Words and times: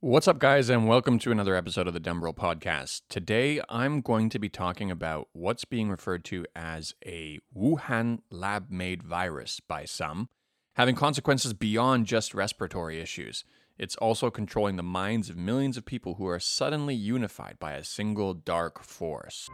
What's 0.00 0.28
up, 0.28 0.38
guys, 0.38 0.68
and 0.68 0.86
welcome 0.86 1.18
to 1.18 1.32
another 1.32 1.56
episode 1.56 1.88
of 1.88 1.92
the 1.92 1.98
Dumbrell 1.98 2.32
Podcast. 2.32 3.02
Today, 3.08 3.60
I'm 3.68 4.00
going 4.00 4.28
to 4.28 4.38
be 4.38 4.48
talking 4.48 4.92
about 4.92 5.26
what's 5.32 5.64
being 5.64 5.90
referred 5.90 6.24
to 6.26 6.46
as 6.54 6.94
a 7.04 7.40
Wuhan 7.52 8.20
lab 8.30 8.70
made 8.70 9.02
virus 9.02 9.58
by 9.58 9.86
some, 9.86 10.28
having 10.76 10.94
consequences 10.94 11.52
beyond 11.52 12.06
just 12.06 12.32
respiratory 12.32 13.00
issues. 13.00 13.42
It's 13.76 13.96
also 13.96 14.30
controlling 14.30 14.76
the 14.76 14.84
minds 14.84 15.30
of 15.30 15.36
millions 15.36 15.76
of 15.76 15.84
people 15.84 16.14
who 16.14 16.28
are 16.28 16.38
suddenly 16.38 16.94
unified 16.94 17.56
by 17.58 17.72
a 17.72 17.82
single 17.82 18.34
dark 18.34 18.84
force. 18.84 19.48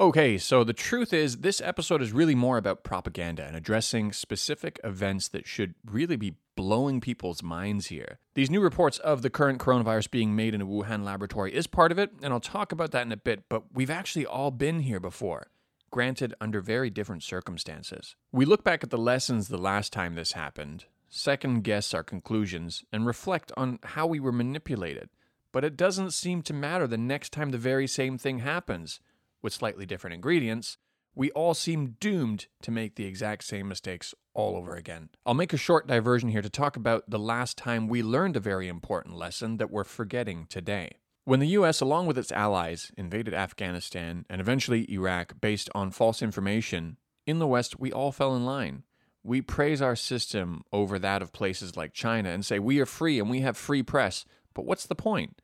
Okay, 0.00 0.38
so 0.38 0.64
the 0.64 0.72
truth 0.72 1.12
is, 1.12 1.40
this 1.40 1.60
episode 1.60 2.00
is 2.00 2.10
really 2.10 2.34
more 2.34 2.56
about 2.56 2.84
propaganda 2.84 3.44
and 3.44 3.54
addressing 3.54 4.14
specific 4.14 4.80
events 4.82 5.28
that 5.28 5.46
should 5.46 5.74
really 5.84 6.16
be 6.16 6.36
blowing 6.56 7.02
people's 7.02 7.42
minds 7.42 7.88
here. 7.88 8.18
These 8.32 8.50
new 8.50 8.62
reports 8.62 8.98
of 9.00 9.20
the 9.20 9.28
current 9.28 9.58
coronavirus 9.58 10.10
being 10.10 10.34
made 10.34 10.54
in 10.54 10.62
a 10.62 10.66
Wuhan 10.66 11.04
laboratory 11.04 11.54
is 11.54 11.66
part 11.66 11.92
of 11.92 11.98
it, 11.98 12.12
and 12.22 12.32
I'll 12.32 12.40
talk 12.40 12.72
about 12.72 12.92
that 12.92 13.04
in 13.04 13.12
a 13.12 13.16
bit, 13.18 13.44
but 13.50 13.64
we've 13.74 13.90
actually 13.90 14.24
all 14.24 14.50
been 14.50 14.80
here 14.80 15.00
before. 15.00 15.48
Granted, 15.90 16.32
under 16.40 16.62
very 16.62 16.88
different 16.88 17.22
circumstances. 17.22 18.16
We 18.32 18.46
look 18.46 18.64
back 18.64 18.82
at 18.82 18.88
the 18.88 18.96
lessons 18.96 19.48
the 19.48 19.58
last 19.58 19.92
time 19.92 20.14
this 20.14 20.32
happened, 20.32 20.86
second 21.10 21.62
guess 21.62 21.92
our 21.92 22.02
conclusions, 22.02 22.84
and 22.90 23.04
reflect 23.04 23.52
on 23.54 23.78
how 23.82 24.06
we 24.06 24.18
were 24.18 24.32
manipulated. 24.32 25.10
But 25.52 25.62
it 25.62 25.76
doesn't 25.76 26.12
seem 26.12 26.40
to 26.44 26.54
matter 26.54 26.86
the 26.86 26.96
next 26.96 27.34
time 27.34 27.50
the 27.50 27.58
very 27.58 27.86
same 27.86 28.16
thing 28.16 28.38
happens 28.38 29.00
with 29.42 29.52
slightly 29.52 29.86
different 29.86 30.14
ingredients, 30.14 30.78
we 31.14 31.30
all 31.32 31.54
seem 31.54 31.96
doomed 32.00 32.46
to 32.62 32.70
make 32.70 32.94
the 32.94 33.06
exact 33.06 33.44
same 33.44 33.68
mistakes 33.68 34.14
all 34.32 34.56
over 34.56 34.74
again. 34.76 35.08
I'll 35.26 35.34
make 35.34 35.52
a 35.52 35.58
short 35.58 35.86
diversion 35.86 36.28
here 36.28 36.42
to 36.42 36.50
talk 36.50 36.76
about 36.76 37.08
the 37.08 37.18
last 37.18 37.58
time 37.58 37.88
we 37.88 38.02
learned 38.02 38.36
a 38.36 38.40
very 38.40 38.68
important 38.68 39.16
lesson 39.16 39.56
that 39.56 39.70
we're 39.70 39.84
forgetting 39.84 40.46
today. 40.48 40.98
When 41.24 41.40
the 41.40 41.48
US, 41.48 41.80
along 41.80 42.06
with 42.06 42.16
its 42.16 42.32
allies, 42.32 42.92
invaded 42.96 43.34
Afghanistan 43.34 44.24
and 44.30 44.40
eventually 44.40 44.90
Iraq 44.90 45.40
based 45.40 45.68
on 45.74 45.90
false 45.90 46.22
information, 46.22 46.96
in 47.26 47.38
the 47.38 47.46
West 47.46 47.78
we 47.78 47.92
all 47.92 48.12
fell 48.12 48.34
in 48.34 48.44
line. 48.44 48.84
We 49.22 49.42
praise 49.42 49.82
our 49.82 49.96
system 49.96 50.62
over 50.72 50.98
that 50.98 51.20
of 51.20 51.32
places 51.32 51.76
like 51.76 51.92
China 51.92 52.30
and 52.30 52.44
say 52.44 52.58
we 52.58 52.80
are 52.80 52.86
free 52.86 53.18
and 53.18 53.28
we 53.28 53.40
have 53.40 53.56
free 53.56 53.82
press, 53.82 54.24
but 54.54 54.64
what's 54.64 54.86
the 54.86 54.94
point? 54.94 55.40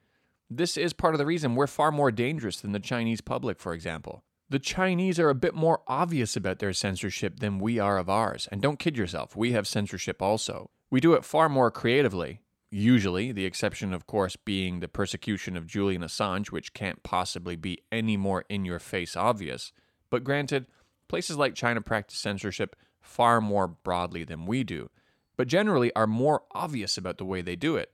This 0.49 0.77
is 0.77 0.93
part 0.93 1.15
of 1.15 1.19
the 1.19 1.27
reason 1.27 1.55
we're 1.55 1.67
far 1.67 1.91
more 1.91 2.13
dangerous 2.13 2.61
than 2.61 2.73
the 2.73 2.79
Chinese 2.79 3.21
public, 3.21 3.59
for 3.59 3.73
example. 3.73 4.23
The 4.49 4.61
Chinese 4.61 5.19
are 5.19 5.29
a 5.29 5.35
bit 5.35 5.55
more 5.55 5.81
obvious 5.89 6.37
about 6.37 6.61
their 6.61 6.73
censorship 6.73 7.41
than 7.41 7.59
we 7.59 7.81
are 7.81 7.99
of 7.99 8.09
ours. 8.09 8.49
And 8.53 8.63
don't 8.63 8.79
kid 8.79 8.97
yourself, 8.97 9.35
we 9.35 9.53
have 9.53 9.67
censorship 9.67 10.23
also. 10.23 10.71
We 10.89 11.01
do 11.01 11.15
it 11.15 11.25
far 11.25 11.49
more 11.49 11.73
creatively, 11.73 12.43
usually, 12.71 13.33
the 13.33 13.45
exception, 13.45 13.93
of 13.93 14.07
course, 14.07 14.37
being 14.37 14.79
the 14.79 14.87
persecution 14.87 15.57
of 15.57 15.67
Julian 15.67 16.03
Assange, 16.03 16.53
which 16.53 16.75
can't 16.75 17.03
possibly 17.03 17.57
be 17.57 17.79
any 17.91 18.17
more 18.17 18.45
in 18.49 18.65
your 18.65 18.79
face 18.79 19.17
obvious. 19.17 19.73
But 20.11 20.23
granted, 20.23 20.67
places 21.09 21.37
like 21.37 21.57
China 21.57 21.81
practice 21.81 22.19
censorship 22.19 22.77
far 23.01 23.41
more 23.41 23.67
broadly 23.67 24.23
than 24.23 24.47
we 24.47 24.63
do, 24.63 24.91
but 25.37 25.49
generally 25.49 25.93
are 25.97 26.07
more 26.07 26.43
obvious 26.53 26.97
about 26.97 27.19
the 27.19 27.25
way 27.25 27.43
they 27.43 27.57
do 27.57 27.75
it. 27.75 27.91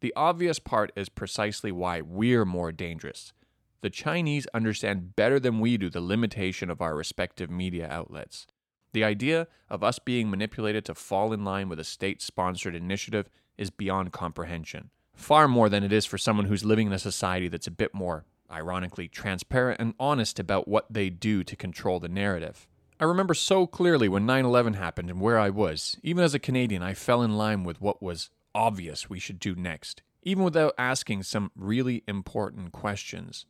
The 0.00 0.12
obvious 0.14 0.58
part 0.58 0.92
is 0.94 1.08
precisely 1.08 1.72
why 1.72 2.00
we're 2.00 2.44
more 2.44 2.72
dangerous. 2.72 3.32
The 3.80 3.90
Chinese 3.90 4.46
understand 4.52 5.16
better 5.16 5.38
than 5.38 5.60
we 5.60 5.76
do 5.76 5.88
the 5.88 6.00
limitation 6.00 6.70
of 6.70 6.80
our 6.80 6.94
respective 6.94 7.50
media 7.50 7.88
outlets. 7.90 8.46
The 8.92 9.04
idea 9.04 9.48
of 9.68 9.84
us 9.84 9.98
being 9.98 10.30
manipulated 10.30 10.84
to 10.86 10.94
fall 10.94 11.32
in 11.32 11.44
line 11.44 11.68
with 11.68 11.78
a 11.78 11.84
state 11.84 12.22
sponsored 12.22 12.74
initiative 12.74 13.28
is 13.58 13.70
beyond 13.70 14.12
comprehension, 14.12 14.90
far 15.14 15.48
more 15.48 15.68
than 15.68 15.82
it 15.82 15.92
is 15.92 16.06
for 16.06 16.18
someone 16.18 16.46
who's 16.46 16.64
living 16.64 16.88
in 16.88 16.92
a 16.92 16.98
society 16.98 17.48
that's 17.48 17.66
a 17.66 17.70
bit 17.70 17.94
more, 17.94 18.24
ironically, 18.50 19.08
transparent 19.08 19.80
and 19.80 19.94
honest 19.98 20.38
about 20.38 20.68
what 20.68 20.86
they 20.90 21.10
do 21.10 21.44
to 21.44 21.56
control 21.56 22.00
the 22.00 22.08
narrative. 22.08 22.66
I 22.98 23.04
remember 23.04 23.34
so 23.34 23.66
clearly 23.66 24.08
when 24.08 24.24
9 24.24 24.44
11 24.44 24.74
happened 24.74 25.10
and 25.10 25.20
where 25.20 25.38
I 25.38 25.50
was. 25.50 25.98
Even 26.02 26.24
as 26.24 26.34
a 26.34 26.38
Canadian, 26.38 26.82
I 26.82 26.94
fell 26.94 27.22
in 27.22 27.36
line 27.36 27.64
with 27.64 27.80
what 27.80 28.02
was 28.02 28.30
obvious 28.56 29.10
we 29.10 29.18
should 29.18 29.38
do 29.38 29.54
next, 29.54 30.02
even 30.22 30.42
without 30.42 30.74
asking 30.78 31.22
some 31.22 31.52
really 31.54 32.02
important 32.08 32.72
questions. 32.72 33.44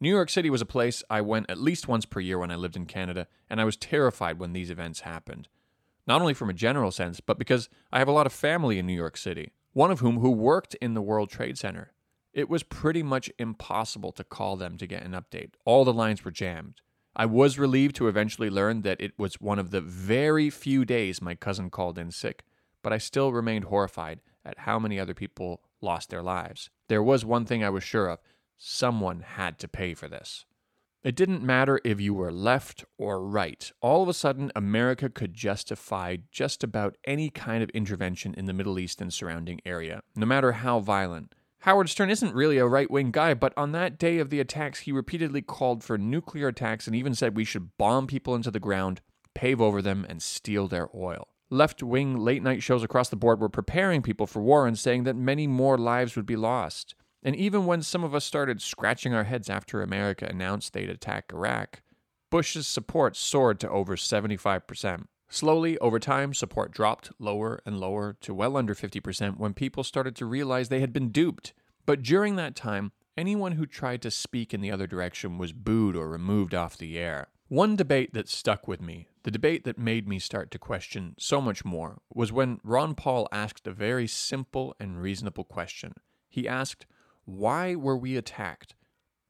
New 0.00 0.08
York 0.08 0.30
City 0.30 0.48
was 0.48 0.62
a 0.62 0.66
place 0.66 1.04
I 1.10 1.20
went 1.20 1.50
at 1.50 1.60
least 1.60 1.86
once 1.86 2.06
per 2.06 2.18
year 2.18 2.38
when 2.38 2.50
I 2.50 2.56
lived 2.56 2.74
in 2.74 2.86
Canada, 2.86 3.28
and 3.50 3.60
I 3.60 3.64
was 3.64 3.76
terrified 3.76 4.38
when 4.38 4.54
these 4.54 4.70
events 4.70 5.00
happened. 5.00 5.48
Not 6.06 6.22
only 6.22 6.32
from 6.32 6.48
a 6.48 6.54
general 6.54 6.90
sense, 6.90 7.20
but 7.20 7.38
because 7.38 7.68
I 7.92 7.98
have 7.98 8.08
a 8.08 8.12
lot 8.12 8.24
of 8.24 8.32
family 8.32 8.78
in 8.78 8.86
New 8.86 8.94
York 8.94 9.18
City, 9.18 9.52
one 9.74 9.90
of 9.90 10.00
whom 10.00 10.20
who 10.20 10.30
worked 10.30 10.74
in 10.76 10.94
the 10.94 11.02
World 11.02 11.28
Trade 11.28 11.58
Center. 11.58 11.92
It 12.32 12.48
was 12.48 12.62
pretty 12.62 13.02
much 13.02 13.30
impossible 13.38 14.12
to 14.12 14.24
call 14.24 14.56
them 14.56 14.78
to 14.78 14.86
get 14.86 15.02
an 15.04 15.12
update. 15.12 15.50
All 15.66 15.84
the 15.84 15.92
lines 15.92 16.24
were 16.24 16.30
jammed. 16.30 16.80
I 17.14 17.26
was 17.26 17.58
relieved 17.58 17.96
to 17.96 18.08
eventually 18.08 18.48
learn 18.48 18.80
that 18.82 19.00
it 19.00 19.12
was 19.18 19.40
one 19.40 19.58
of 19.58 19.72
the 19.72 19.82
very 19.82 20.48
few 20.48 20.86
days 20.86 21.20
my 21.20 21.34
cousin 21.34 21.68
called 21.68 21.98
in 21.98 22.12
sick, 22.12 22.44
but 22.82 22.92
I 22.92 22.98
still 22.98 23.32
remained 23.32 23.64
horrified 23.64 24.20
at 24.48 24.60
how 24.60 24.78
many 24.78 24.98
other 24.98 25.14
people 25.14 25.60
lost 25.80 26.10
their 26.10 26.22
lives. 26.22 26.70
There 26.88 27.02
was 27.02 27.24
one 27.24 27.44
thing 27.44 27.62
I 27.62 27.70
was 27.70 27.84
sure 27.84 28.08
of 28.08 28.18
someone 28.56 29.20
had 29.20 29.58
to 29.60 29.68
pay 29.68 29.94
for 29.94 30.08
this. 30.08 30.44
It 31.04 31.14
didn't 31.14 31.44
matter 31.44 31.80
if 31.84 32.00
you 32.00 32.12
were 32.12 32.32
left 32.32 32.84
or 32.96 33.24
right. 33.24 33.70
All 33.80 34.02
of 34.02 34.08
a 34.08 34.14
sudden, 34.14 34.50
America 34.56 35.08
could 35.08 35.32
justify 35.32 36.16
just 36.32 36.64
about 36.64 36.96
any 37.04 37.30
kind 37.30 37.62
of 37.62 37.70
intervention 37.70 38.34
in 38.34 38.46
the 38.46 38.52
Middle 38.52 38.78
East 38.80 39.00
and 39.00 39.12
surrounding 39.12 39.60
area, 39.64 40.02
no 40.16 40.26
matter 40.26 40.52
how 40.52 40.80
violent. 40.80 41.34
Howard 41.60 41.88
Stern 41.88 42.10
isn't 42.10 42.34
really 42.34 42.58
a 42.58 42.66
right 42.66 42.90
wing 42.90 43.12
guy, 43.12 43.34
but 43.34 43.52
on 43.56 43.72
that 43.72 43.98
day 43.98 44.18
of 44.18 44.30
the 44.30 44.40
attacks, 44.40 44.80
he 44.80 44.92
repeatedly 44.92 45.42
called 45.42 45.84
for 45.84 45.98
nuclear 45.98 46.48
attacks 46.48 46.86
and 46.86 46.96
even 46.96 47.14
said 47.14 47.36
we 47.36 47.44
should 47.44 47.76
bomb 47.78 48.06
people 48.06 48.34
into 48.34 48.50
the 48.50 48.60
ground, 48.60 49.00
pave 49.34 49.60
over 49.60 49.80
them, 49.80 50.04
and 50.08 50.20
steal 50.20 50.66
their 50.66 50.88
oil 50.94 51.28
left 51.50 51.82
wing 51.82 52.16
late 52.16 52.42
night 52.42 52.62
shows 52.62 52.82
across 52.82 53.08
the 53.08 53.16
board 53.16 53.40
were 53.40 53.48
preparing 53.48 54.02
people 54.02 54.26
for 54.26 54.40
war 54.40 54.66
and 54.66 54.78
saying 54.78 55.04
that 55.04 55.16
many 55.16 55.46
more 55.46 55.78
lives 55.78 56.16
would 56.16 56.26
be 56.26 56.36
lost. 56.36 56.94
And 57.22 57.34
even 57.34 57.66
when 57.66 57.82
some 57.82 58.04
of 58.04 58.14
us 58.14 58.24
started 58.24 58.62
scratching 58.62 59.14
our 59.14 59.24
heads 59.24 59.50
after 59.50 59.82
America 59.82 60.26
announced 60.28 60.72
they'd 60.72 60.90
attack 60.90 61.32
Iraq, 61.32 61.82
Bush's 62.30 62.66
support 62.66 63.16
soared 63.16 63.58
to 63.60 63.70
over 63.70 63.96
75%. 63.96 65.06
Slowly, 65.30 65.76
over 65.78 65.98
time, 65.98 66.32
support 66.32 66.72
dropped 66.72 67.10
lower 67.18 67.60
and 67.66 67.78
lower 67.78 68.16
to 68.20 68.32
well 68.32 68.56
under 68.56 68.74
50% 68.74 69.36
when 69.36 69.52
people 69.52 69.84
started 69.84 70.16
to 70.16 70.26
realize 70.26 70.68
they 70.68 70.80
had 70.80 70.92
been 70.92 71.10
duped. 71.10 71.52
But 71.84 72.02
during 72.02 72.36
that 72.36 72.56
time, 72.56 72.92
anyone 73.16 73.52
who 73.52 73.66
tried 73.66 74.00
to 74.02 74.10
speak 74.10 74.54
in 74.54 74.60
the 74.60 74.70
other 74.70 74.86
direction 74.86 75.36
was 75.36 75.52
booed 75.52 75.96
or 75.96 76.08
removed 76.08 76.54
off 76.54 76.78
the 76.78 76.98
air. 76.98 77.28
One 77.48 77.76
debate 77.76 78.12
that 78.12 78.28
stuck 78.28 78.68
with 78.68 78.82
me, 78.82 79.08
the 79.22 79.30
debate 79.30 79.64
that 79.64 79.78
made 79.78 80.06
me 80.06 80.18
start 80.18 80.50
to 80.50 80.58
question 80.58 81.14
so 81.18 81.40
much 81.40 81.64
more, 81.64 82.02
was 82.12 82.30
when 82.30 82.60
Ron 82.62 82.94
Paul 82.94 83.26
asked 83.32 83.66
a 83.66 83.72
very 83.72 84.06
simple 84.06 84.76
and 84.78 85.00
reasonable 85.00 85.44
question. 85.44 85.94
He 86.28 86.46
asked, 86.46 86.84
Why 87.24 87.74
were 87.74 87.96
we 87.96 88.18
attacked? 88.18 88.74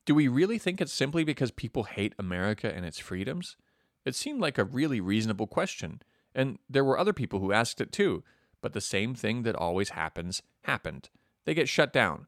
Do 0.04 0.16
we 0.16 0.26
really 0.26 0.58
think 0.58 0.80
it's 0.80 0.92
simply 0.92 1.22
because 1.22 1.52
people 1.52 1.84
hate 1.84 2.12
America 2.18 2.74
and 2.74 2.84
its 2.84 2.98
freedoms? 2.98 3.56
It 4.04 4.16
seemed 4.16 4.40
like 4.40 4.58
a 4.58 4.64
really 4.64 5.00
reasonable 5.00 5.46
question, 5.46 6.02
and 6.34 6.58
there 6.68 6.84
were 6.84 6.98
other 6.98 7.12
people 7.12 7.38
who 7.38 7.52
asked 7.52 7.80
it 7.80 7.92
too, 7.92 8.24
but 8.60 8.72
the 8.72 8.80
same 8.80 9.14
thing 9.14 9.44
that 9.44 9.54
always 9.54 9.90
happens 9.90 10.42
happened. 10.62 11.08
They 11.44 11.54
get 11.54 11.68
shut 11.68 11.92
down. 11.92 12.26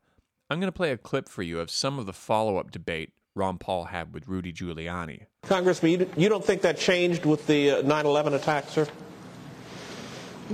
I'm 0.49 0.61
going 0.61 0.69
to 0.69 0.77
play 0.77 0.93
a 0.93 0.97
clip 0.97 1.29
for 1.29 1.43
you 1.43 1.59
of 1.59 1.69
some 1.69 1.99
of 1.99 2.07
the 2.07 2.13
follow 2.13 2.59
up 2.59 2.71
debate 2.71 3.13
Ron 3.35 3.59
Paul 3.59 3.85
had 3.85 4.13
with 4.13 4.27
Rudy 4.27 4.53
Giuliani. 4.53 5.27
Congressman, 5.43 6.11
you 6.17 6.29
don't 6.29 6.45
think 6.45 6.63
that 6.63 6.79
changed 6.79 7.25
with 7.25 7.47
the 7.47 7.71
uh, 7.71 7.83
9 7.83 8.07
11 8.07 8.35
attack, 8.35 8.69
sir? 8.69 8.87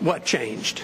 What 0.00 0.24
changed? 0.24 0.82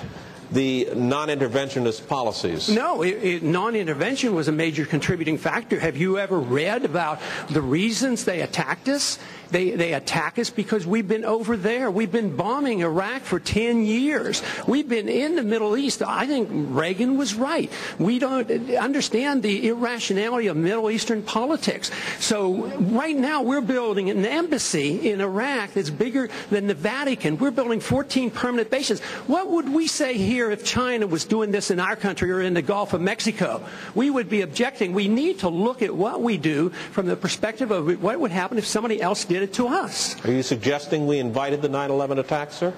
The 0.50 0.88
non 0.94 1.28
interventionist 1.28 2.08
policies. 2.08 2.68
No, 2.68 3.02
non 3.42 3.74
intervention 3.74 4.34
was 4.34 4.48
a 4.48 4.52
major 4.52 4.84
contributing 4.84 5.38
factor. 5.38 5.78
Have 5.80 5.96
you 5.96 6.18
ever 6.18 6.38
read 6.38 6.84
about 6.84 7.20
the 7.48 7.62
reasons 7.62 8.24
they 8.24 8.42
attacked 8.42 8.88
us? 8.88 9.18
They, 9.52 9.70
they 9.70 9.94
attack 9.94 10.38
us 10.38 10.50
because 10.50 10.86
we've 10.86 11.06
been 11.06 11.24
over 11.24 11.56
there. 11.56 11.90
We've 11.90 12.10
been 12.10 12.36
bombing 12.36 12.80
Iraq 12.80 13.22
for 13.22 13.38
10 13.38 13.84
years. 13.84 14.42
We've 14.66 14.88
been 14.88 15.08
in 15.08 15.36
the 15.36 15.42
Middle 15.42 15.76
East. 15.76 16.02
I 16.02 16.26
think 16.26 16.48
Reagan 16.50 17.16
was 17.16 17.34
right. 17.34 17.70
We 17.98 18.18
don't 18.18 18.50
understand 18.74 19.42
the 19.42 19.68
irrationality 19.68 20.48
of 20.48 20.56
Middle 20.56 20.90
Eastern 20.90 21.22
politics. 21.22 21.90
So 22.18 22.66
right 22.78 23.16
now 23.16 23.42
we're 23.42 23.60
building 23.60 24.10
an 24.10 24.24
embassy 24.24 25.10
in 25.10 25.20
Iraq 25.20 25.74
that's 25.74 25.90
bigger 25.90 26.28
than 26.50 26.66
the 26.66 26.74
Vatican. 26.74 27.38
We're 27.38 27.50
building 27.50 27.80
14 27.80 28.30
permanent 28.30 28.70
bases. 28.70 29.00
What 29.28 29.48
would 29.50 29.68
we 29.68 29.86
say 29.86 30.16
here 30.16 30.50
if 30.50 30.64
China 30.64 31.06
was 31.06 31.24
doing 31.24 31.50
this 31.50 31.70
in 31.70 31.78
our 31.78 31.96
country 31.96 32.30
or 32.32 32.40
in 32.40 32.54
the 32.54 32.62
Gulf 32.62 32.94
of 32.94 33.00
Mexico. 33.00 33.62
We 33.94 34.10
would 34.10 34.28
be 34.28 34.40
objecting. 34.40 34.92
We 34.92 35.08
need 35.08 35.40
to 35.40 35.48
look 35.48 35.82
at 35.82 35.94
what 35.94 36.22
we 36.22 36.38
do 36.38 36.70
from 36.70 37.06
the 37.06 37.16
perspective 37.16 37.70
of 37.70 38.02
what 38.02 38.18
would 38.18 38.30
happen 38.30 38.58
if 38.58 38.66
somebody 38.66 39.00
else 39.00 39.24
did 39.24 39.41
it 39.42 39.52
to 39.54 39.68
us. 39.68 40.22
Are 40.24 40.32
you 40.32 40.42
suggesting 40.42 41.06
we 41.06 41.18
invited 41.18 41.62
the 41.62 41.68
9/11 41.68 42.18
attack, 42.18 42.52
sir? 42.52 42.72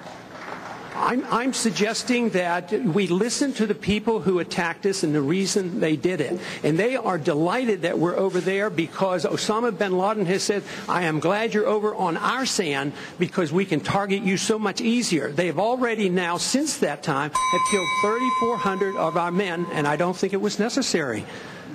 I'm, 0.95 1.27
I'm, 1.29 1.53
suggesting 1.53 2.31
that 2.31 2.73
we 2.73 3.09
listen 3.09 3.53
to 3.55 3.67
the 3.67 3.75
people 3.75 4.21
who 4.21 4.39
attacked 4.39 4.87
us 4.87 5.03
and 5.03 5.13
the 5.13 5.21
reason 5.21 5.81
they 5.81 5.97
did 5.97 6.21
it. 6.21 6.41
And 6.63 6.79
they 6.79 6.95
are 6.95 7.19
delighted 7.19 7.83
that 7.83 7.99
we're 7.99 8.17
over 8.17 8.41
there 8.41 8.71
because 8.71 9.25
Osama 9.25 9.77
bin 9.77 9.99
Laden 9.99 10.25
has 10.27 10.45
said, 10.45 10.63
I 10.89 11.03
am 11.03 11.19
glad 11.19 11.53
you're 11.53 11.67
over 11.67 11.97
on 11.97 12.17
our 12.17 12.47
sand 12.47 12.93
because 13.19 13.53
we 13.53 13.65
can 13.65 13.81
target 13.81 14.23
you 14.23 14.37
so 14.37 14.57
much 14.57 14.81
easier. 14.81 15.33
They 15.33 15.47
have 15.49 15.59
already 15.59 16.09
now, 16.09 16.37
since 16.37 16.79
that 16.79 17.03
time, 17.03 17.33
have 17.33 17.61
killed 17.73 17.89
3,400 18.03 18.97
of 18.97 19.17
our 19.17 19.33
men, 19.33 19.67
and 19.73 19.89
I 19.89 19.97
don't 19.97 20.17
think 20.17 20.33
it 20.33 20.41
was 20.41 20.61
necessary. 20.61 21.25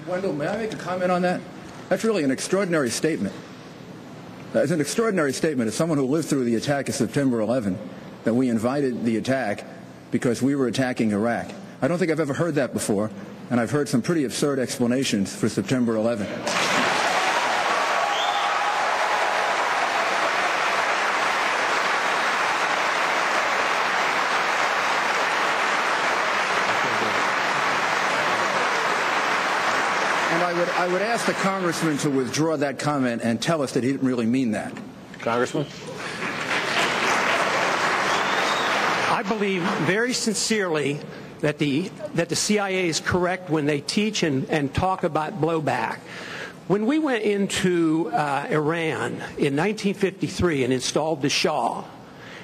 Wendell, 0.07 0.31
may 0.31 0.47
I 0.47 0.57
make 0.57 0.73
a 0.73 0.77
comment 0.77 1.11
on 1.11 1.23
that? 1.23 1.41
That's 1.89 2.05
really 2.05 2.23
an 2.23 2.31
extraordinary 2.31 2.89
statement. 2.89 3.35
Uh, 4.53 4.59
it's 4.59 4.71
an 4.71 4.81
extraordinary 4.81 5.31
statement 5.31 5.67
as 5.67 5.75
someone 5.75 5.99
who 5.99 6.05
lived 6.05 6.27
through 6.27 6.43
the 6.43 6.55
attack 6.55 6.89
of 6.89 6.95
September 6.95 7.39
11 7.39 7.77
that 8.23 8.33
we 8.33 8.49
invited 8.49 9.05
the 9.05 9.15
attack 9.17 9.63
because 10.09 10.41
we 10.41 10.55
were 10.55 10.65
attacking 10.65 11.11
Iraq. 11.11 11.51
I 11.83 11.87
don't 11.87 11.99
think 11.99 12.11
I've 12.11 12.19
ever 12.19 12.33
heard 12.33 12.55
that 12.55 12.73
before, 12.73 13.11
and 13.51 13.59
I've 13.59 13.69
heard 13.69 13.87
some 13.87 14.01
pretty 14.01 14.23
absurd 14.23 14.57
explanations 14.57 15.35
for 15.35 15.49
September 15.49 15.95
11. 15.95 16.25
Would, 30.59 30.69
I 30.71 30.87
would 30.89 31.01
ask 31.01 31.25
the 31.25 31.33
congressman 31.33 31.97
to 31.99 32.09
withdraw 32.09 32.57
that 32.57 32.79
comment 32.79 33.21
and 33.23 33.41
tell 33.41 33.61
us 33.61 33.71
that 33.73 33.83
he 33.83 33.93
didn't 33.93 34.05
really 34.05 34.25
mean 34.25 34.51
that. 34.51 34.73
Congressman? 35.19 35.65
I 39.09 39.23
believe 39.25 39.61
very 39.61 40.11
sincerely 40.11 40.99
that 41.39 41.59
the, 41.59 41.89
that 42.15 42.27
the 42.27 42.35
CIA 42.35 42.89
is 42.89 42.99
correct 42.99 43.49
when 43.49 43.67
they 43.67 43.79
teach 43.79 44.21
and, 44.23 44.49
and 44.49 44.73
talk 44.73 45.05
about 45.05 45.39
blowback. 45.39 45.99
When 46.67 46.85
we 46.85 46.99
went 46.99 47.23
into 47.23 48.11
uh, 48.11 48.47
Iran 48.49 49.13
in 49.37 49.55
1953 49.55 50.65
and 50.65 50.73
installed 50.73 51.21
the 51.21 51.29
Shah, 51.29 51.85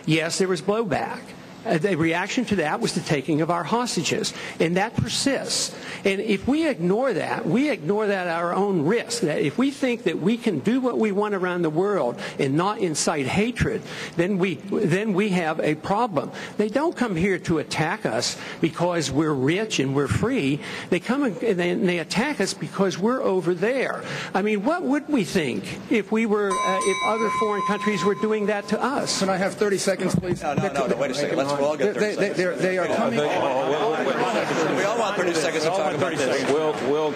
yes, 0.05 0.37
there 0.37 0.47
was 0.47 0.61
blowback. 0.61 1.19
Uh, 1.65 1.77
the 1.77 1.95
reaction 1.95 2.45
to 2.45 2.57
that 2.57 2.79
was 2.79 2.93
the 2.93 3.01
taking 3.01 3.41
of 3.41 3.49
our 3.49 3.63
hostages, 3.63 4.33
and 4.59 4.77
that 4.77 4.95
persists. 4.95 5.75
And 6.03 6.21
if 6.21 6.47
we 6.47 6.67
ignore 6.67 7.13
that, 7.13 7.45
we 7.45 7.69
ignore 7.69 8.07
that 8.07 8.27
at 8.27 8.37
our 8.37 8.53
own 8.53 8.85
risk. 8.85 9.21
That 9.21 9.39
if 9.39 9.57
we 9.57 9.71
think 9.71 10.03
that 10.03 10.19
we 10.19 10.37
can 10.37 10.59
do 10.59 10.79
what 10.79 10.97
we 10.99 11.11
want 11.11 11.33
around 11.33 11.63
the 11.63 11.69
world 11.69 12.19
and 12.39 12.55
not 12.55 12.79
incite 12.79 13.25
hatred, 13.25 13.81
then 14.15 14.37
we 14.37 14.55
then 14.55 15.13
we 15.13 15.29
have 15.29 15.59
a 15.59 15.75
problem. 15.75 16.31
They 16.57 16.69
don't 16.69 16.95
come 16.95 17.15
here 17.15 17.39
to 17.39 17.59
attack 17.59 18.05
us 18.05 18.37
because 18.61 19.11
we're 19.11 19.33
rich 19.33 19.79
and 19.79 19.95
we're 19.95 20.07
free. 20.07 20.59
They 20.89 20.99
come 20.99 21.23
and 21.23 21.35
they, 21.35 21.69
and 21.71 21.87
they 21.87 21.99
attack 21.99 22.39
us 22.39 22.53
because 22.53 22.97
we're 22.97 23.21
over 23.21 23.53
there. 23.53 24.03
I 24.33 24.41
mean, 24.41 24.63
what 24.63 24.83
would 24.83 25.07
we 25.07 25.23
think 25.23 25.79
if 25.89 26.11
we 26.11 26.25
were 26.25 26.51
uh, 26.51 26.79
if 26.81 26.97
other 27.07 27.29
foreign 27.39 27.63
countries 27.67 28.03
were 28.03 28.15
doing 28.15 28.45
that 28.47 28.67
to 28.69 28.81
us? 28.81 29.19
Can 29.19 29.29
I 29.29 29.37
have 29.37 29.55
30 29.55 29.77
seconds, 29.77 30.15
please? 30.15 30.41
No, 30.41 30.53
no, 30.53 30.71
no, 30.71 30.87
no 30.87 30.97
wait 30.97 31.11
a 31.11 31.13
second. 31.13 31.37
Let's 31.37 31.54
we'll 31.59 31.69
all 31.69 31.77
get 31.77 31.93
30 31.95 31.99
they, 31.99 32.15
they, 32.15 32.33
seconds. 32.35 32.61
they 32.61 32.77
are 32.77 32.87
coming. 32.87 33.19
We 33.19 34.83
all 34.83 34.99
want 34.99 35.17
30 35.17 35.33
seconds 35.33 35.63
to 35.63 35.69
talk 35.69 35.93
about 35.93 36.15
this. 36.15 36.51
Will, 36.51 36.73
Will, 36.89 37.11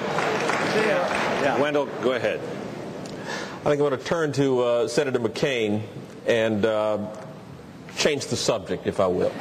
Wendell, 1.62 1.86
go 2.02 2.14
ahead. 2.14 2.40
I 2.40 3.64
think 3.64 3.74
I'm 3.74 3.90
going 3.90 3.98
to 3.98 3.98
turn 3.98 4.32
to 4.34 4.62
uh, 4.62 4.88
Senator 4.88 5.20
McCain 5.20 5.82
and 6.26 6.66
uh, 6.66 6.98
change 7.98 8.28
the 8.28 8.38
subject, 8.38 8.88
if 8.88 9.00
I 9.00 9.08
will. 9.08 9.32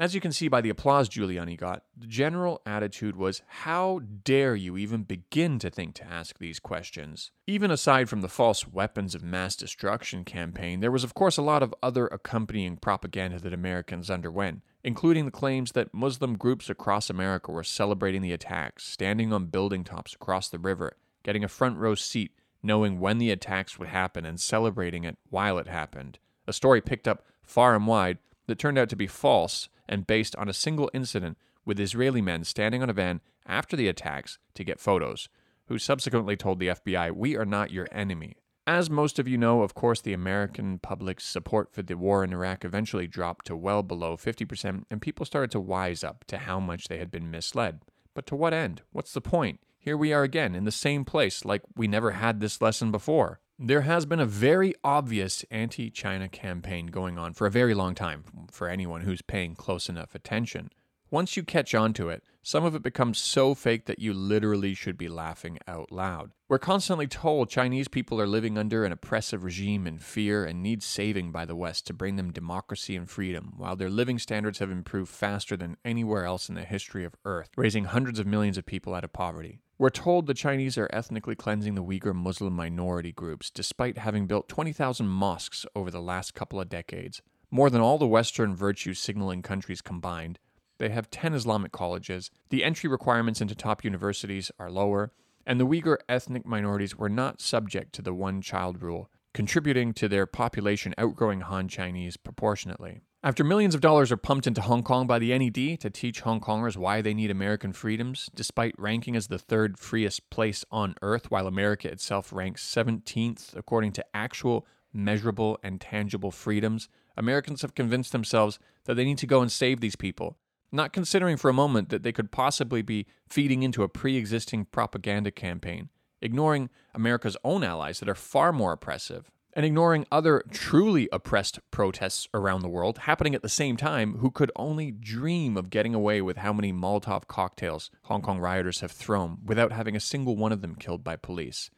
As 0.00 0.14
you 0.14 0.20
can 0.22 0.32
see 0.32 0.48
by 0.48 0.62
the 0.62 0.70
applause 0.70 1.10
Giuliani 1.10 1.58
got, 1.58 1.82
the 1.94 2.06
general 2.06 2.62
attitude 2.64 3.16
was 3.16 3.42
how 3.46 4.00
dare 4.24 4.56
you 4.56 4.78
even 4.78 5.02
begin 5.02 5.58
to 5.58 5.68
think 5.68 5.94
to 5.96 6.06
ask 6.06 6.38
these 6.38 6.58
questions? 6.58 7.32
Even 7.46 7.70
aside 7.70 8.08
from 8.08 8.22
the 8.22 8.28
false 8.28 8.66
weapons 8.66 9.14
of 9.14 9.22
mass 9.22 9.54
destruction 9.54 10.24
campaign, 10.24 10.80
there 10.80 10.90
was 10.90 11.04
of 11.04 11.12
course 11.12 11.36
a 11.36 11.42
lot 11.42 11.62
of 11.62 11.74
other 11.82 12.06
accompanying 12.06 12.78
propaganda 12.78 13.38
that 13.40 13.52
Americans 13.52 14.08
underwent, 14.08 14.62
including 14.82 15.26
the 15.26 15.30
claims 15.30 15.72
that 15.72 15.92
Muslim 15.92 16.38
groups 16.38 16.70
across 16.70 17.10
America 17.10 17.52
were 17.52 17.62
celebrating 17.62 18.22
the 18.22 18.32
attacks, 18.32 18.86
standing 18.86 19.34
on 19.34 19.48
building 19.48 19.84
tops 19.84 20.14
across 20.14 20.48
the 20.48 20.58
river, 20.58 20.96
getting 21.24 21.44
a 21.44 21.48
front 21.48 21.76
row 21.76 21.94
seat, 21.94 22.32
knowing 22.62 23.00
when 23.00 23.18
the 23.18 23.30
attacks 23.30 23.78
would 23.78 23.88
happen 23.88 24.24
and 24.24 24.40
celebrating 24.40 25.04
it 25.04 25.18
while 25.28 25.58
it 25.58 25.66
happened. 25.66 26.18
A 26.46 26.54
story 26.54 26.80
picked 26.80 27.06
up 27.06 27.22
far 27.42 27.76
and 27.76 27.86
wide 27.86 28.16
that 28.46 28.58
turned 28.58 28.78
out 28.78 28.88
to 28.88 28.96
be 28.96 29.06
false 29.06 29.68
and 29.90 30.06
based 30.06 30.34
on 30.36 30.48
a 30.48 30.54
single 30.54 30.88
incident 30.94 31.36
with 31.66 31.80
Israeli 31.80 32.22
men 32.22 32.44
standing 32.44 32.82
on 32.82 32.88
a 32.88 32.94
van 32.94 33.20
after 33.44 33.76
the 33.76 33.88
attacks 33.88 34.38
to 34.54 34.64
get 34.64 34.80
photos, 34.80 35.28
who 35.66 35.76
subsequently 35.76 36.36
told 36.36 36.58
the 36.58 36.68
FBI, 36.68 37.10
We 37.10 37.36
are 37.36 37.44
not 37.44 37.72
your 37.72 37.88
enemy. 37.92 38.36
As 38.66 38.88
most 38.88 39.18
of 39.18 39.26
you 39.26 39.36
know, 39.36 39.62
of 39.62 39.74
course, 39.74 40.00
the 40.00 40.12
American 40.12 40.78
public's 40.78 41.24
support 41.24 41.74
for 41.74 41.82
the 41.82 41.96
war 41.96 42.22
in 42.22 42.32
Iraq 42.32 42.64
eventually 42.64 43.08
dropped 43.08 43.46
to 43.46 43.56
well 43.56 43.82
below 43.82 44.16
50%, 44.16 44.84
and 44.90 45.02
people 45.02 45.26
started 45.26 45.50
to 45.50 45.60
wise 45.60 46.04
up 46.04 46.24
to 46.28 46.38
how 46.38 46.60
much 46.60 46.86
they 46.86 46.98
had 46.98 47.10
been 47.10 47.30
misled. 47.30 47.80
But 48.14 48.26
to 48.26 48.36
what 48.36 48.54
end? 48.54 48.82
What's 48.92 49.12
the 49.12 49.20
point? 49.20 49.60
Here 49.76 49.96
we 49.96 50.12
are 50.12 50.22
again 50.22 50.54
in 50.54 50.64
the 50.64 50.70
same 50.70 51.04
place, 51.04 51.44
like 51.44 51.62
we 51.74 51.88
never 51.88 52.12
had 52.12 52.38
this 52.38 52.60
lesson 52.60 52.92
before. 52.92 53.40
There 53.62 53.82
has 53.82 54.06
been 54.06 54.20
a 54.20 54.24
very 54.24 54.74
obvious 54.82 55.44
anti 55.50 55.90
China 55.90 56.30
campaign 56.30 56.86
going 56.86 57.18
on 57.18 57.34
for 57.34 57.46
a 57.46 57.50
very 57.50 57.74
long 57.74 57.94
time 57.94 58.24
for 58.50 58.70
anyone 58.70 59.02
who's 59.02 59.20
paying 59.20 59.54
close 59.54 59.90
enough 59.90 60.14
attention. 60.14 60.70
Once 61.10 61.36
you 61.36 61.42
catch 61.42 61.74
on 61.74 61.92
to 61.92 62.08
it, 62.08 62.24
some 62.42 62.64
of 62.64 62.74
it 62.74 62.82
becomes 62.82 63.18
so 63.18 63.54
fake 63.54 63.84
that 63.84 63.98
you 63.98 64.14
literally 64.14 64.72
should 64.72 64.96
be 64.96 65.08
laughing 65.08 65.58
out 65.68 65.92
loud. 65.92 66.30
We're 66.48 66.58
constantly 66.58 67.06
told 67.06 67.50
Chinese 67.50 67.86
people 67.86 68.18
are 68.18 68.26
living 68.26 68.56
under 68.56 68.86
an 68.86 68.92
oppressive 68.92 69.44
regime 69.44 69.86
in 69.86 69.98
fear 69.98 70.42
and 70.42 70.62
need 70.62 70.82
saving 70.82 71.30
by 71.30 71.44
the 71.44 71.54
West 71.54 71.86
to 71.88 71.92
bring 71.92 72.16
them 72.16 72.32
democracy 72.32 72.96
and 72.96 73.10
freedom, 73.10 73.52
while 73.58 73.76
their 73.76 73.90
living 73.90 74.18
standards 74.18 74.60
have 74.60 74.70
improved 74.70 75.10
faster 75.12 75.54
than 75.54 75.76
anywhere 75.84 76.24
else 76.24 76.48
in 76.48 76.54
the 76.54 76.64
history 76.64 77.04
of 77.04 77.14
Earth, 77.26 77.50
raising 77.58 77.84
hundreds 77.84 78.18
of 78.18 78.26
millions 78.26 78.56
of 78.56 78.64
people 78.64 78.94
out 78.94 79.04
of 79.04 79.12
poverty. 79.12 79.60
We're 79.80 79.88
told 79.88 80.26
the 80.26 80.34
Chinese 80.34 80.76
are 80.76 80.90
ethnically 80.92 81.34
cleansing 81.34 81.74
the 81.74 81.82
Uyghur 81.82 82.14
Muslim 82.14 82.52
minority 82.52 83.12
groups, 83.12 83.48
despite 83.48 83.96
having 83.96 84.26
built 84.26 84.46
20,000 84.46 85.08
mosques 85.08 85.64
over 85.74 85.90
the 85.90 86.02
last 86.02 86.34
couple 86.34 86.60
of 86.60 86.68
decades. 86.68 87.22
More 87.50 87.70
than 87.70 87.80
all 87.80 87.96
the 87.96 88.06
Western 88.06 88.54
virtue 88.54 88.92
signaling 88.92 89.40
countries 89.40 89.80
combined, 89.80 90.38
they 90.76 90.90
have 90.90 91.10
10 91.10 91.32
Islamic 91.32 91.72
colleges, 91.72 92.30
the 92.50 92.62
entry 92.62 92.90
requirements 92.90 93.40
into 93.40 93.54
top 93.54 93.82
universities 93.82 94.50
are 94.58 94.70
lower, 94.70 95.12
and 95.46 95.58
the 95.58 95.66
Uyghur 95.66 95.96
ethnic 96.10 96.44
minorities 96.44 96.98
were 96.98 97.08
not 97.08 97.40
subject 97.40 97.94
to 97.94 98.02
the 98.02 98.12
one 98.12 98.42
child 98.42 98.82
rule, 98.82 99.10
contributing 99.32 99.94
to 99.94 100.08
their 100.08 100.26
population 100.26 100.94
outgrowing 100.98 101.40
Han 101.40 101.68
Chinese 101.68 102.18
proportionately. 102.18 103.00
After 103.22 103.44
millions 103.44 103.74
of 103.74 103.82
dollars 103.82 104.10
are 104.10 104.16
pumped 104.16 104.46
into 104.46 104.62
Hong 104.62 104.82
Kong 104.82 105.06
by 105.06 105.18
the 105.18 105.36
NED 105.36 105.78
to 105.80 105.90
teach 105.90 106.20
Hong 106.20 106.40
Kongers 106.40 106.78
why 106.78 107.02
they 107.02 107.12
need 107.12 107.30
American 107.30 107.74
freedoms, 107.74 108.30
despite 108.34 108.74
ranking 108.78 109.14
as 109.14 109.26
the 109.26 109.38
third 109.38 109.78
freest 109.78 110.30
place 110.30 110.64
on 110.70 110.94
earth, 111.02 111.30
while 111.30 111.46
America 111.46 111.86
itself 111.92 112.32
ranks 112.32 112.64
17th 112.64 113.54
according 113.54 113.92
to 113.92 114.04
actual, 114.14 114.66
measurable, 114.94 115.58
and 115.62 115.82
tangible 115.82 116.30
freedoms, 116.30 116.88
Americans 117.14 117.60
have 117.60 117.74
convinced 117.74 118.12
themselves 118.12 118.58
that 118.86 118.94
they 118.94 119.04
need 119.04 119.18
to 119.18 119.26
go 119.26 119.42
and 119.42 119.52
save 119.52 119.80
these 119.80 119.96
people, 119.96 120.38
not 120.72 120.94
considering 120.94 121.36
for 121.36 121.50
a 121.50 121.52
moment 121.52 121.90
that 121.90 122.02
they 122.02 122.12
could 122.12 122.32
possibly 122.32 122.80
be 122.80 123.06
feeding 123.28 123.62
into 123.62 123.82
a 123.82 123.88
pre 123.90 124.16
existing 124.16 124.64
propaganda 124.64 125.30
campaign, 125.30 125.90
ignoring 126.22 126.70
America's 126.94 127.36
own 127.44 127.64
allies 127.64 128.00
that 128.00 128.08
are 128.08 128.14
far 128.14 128.50
more 128.50 128.72
oppressive, 128.72 129.30
and 129.52 129.66
ignoring 129.66 130.06
other 130.12 130.42
truly 130.50 131.08
oppressed 131.12 131.58
protests 131.70 132.28
around 132.32 132.62
the 132.62 132.68
world 132.68 132.98
happening 132.98 133.34
at 133.34 133.42
the 133.42 133.48
same 133.48 133.76
time 133.76 134.18
who 134.18 134.30
could 134.30 134.52
only 134.56 134.90
dream 134.90 135.56
of 135.56 135.70
getting 135.70 135.94
away 135.94 136.22
with 136.22 136.38
how 136.38 136.52
many 136.52 136.72
Molotov 136.72 137.26
cocktails 137.26 137.90
Hong 138.04 138.22
Kong 138.22 138.38
rioters 138.38 138.80
have 138.80 138.92
thrown 138.92 139.38
without 139.44 139.72
having 139.72 139.96
a 139.96 140.00
single 140.00 140.36
one 140.36 140.52
of 140.52 140.60
them 140.60 140.76
killed 140.76 141.02
by 141.02 141.16
police. 141.16 141.70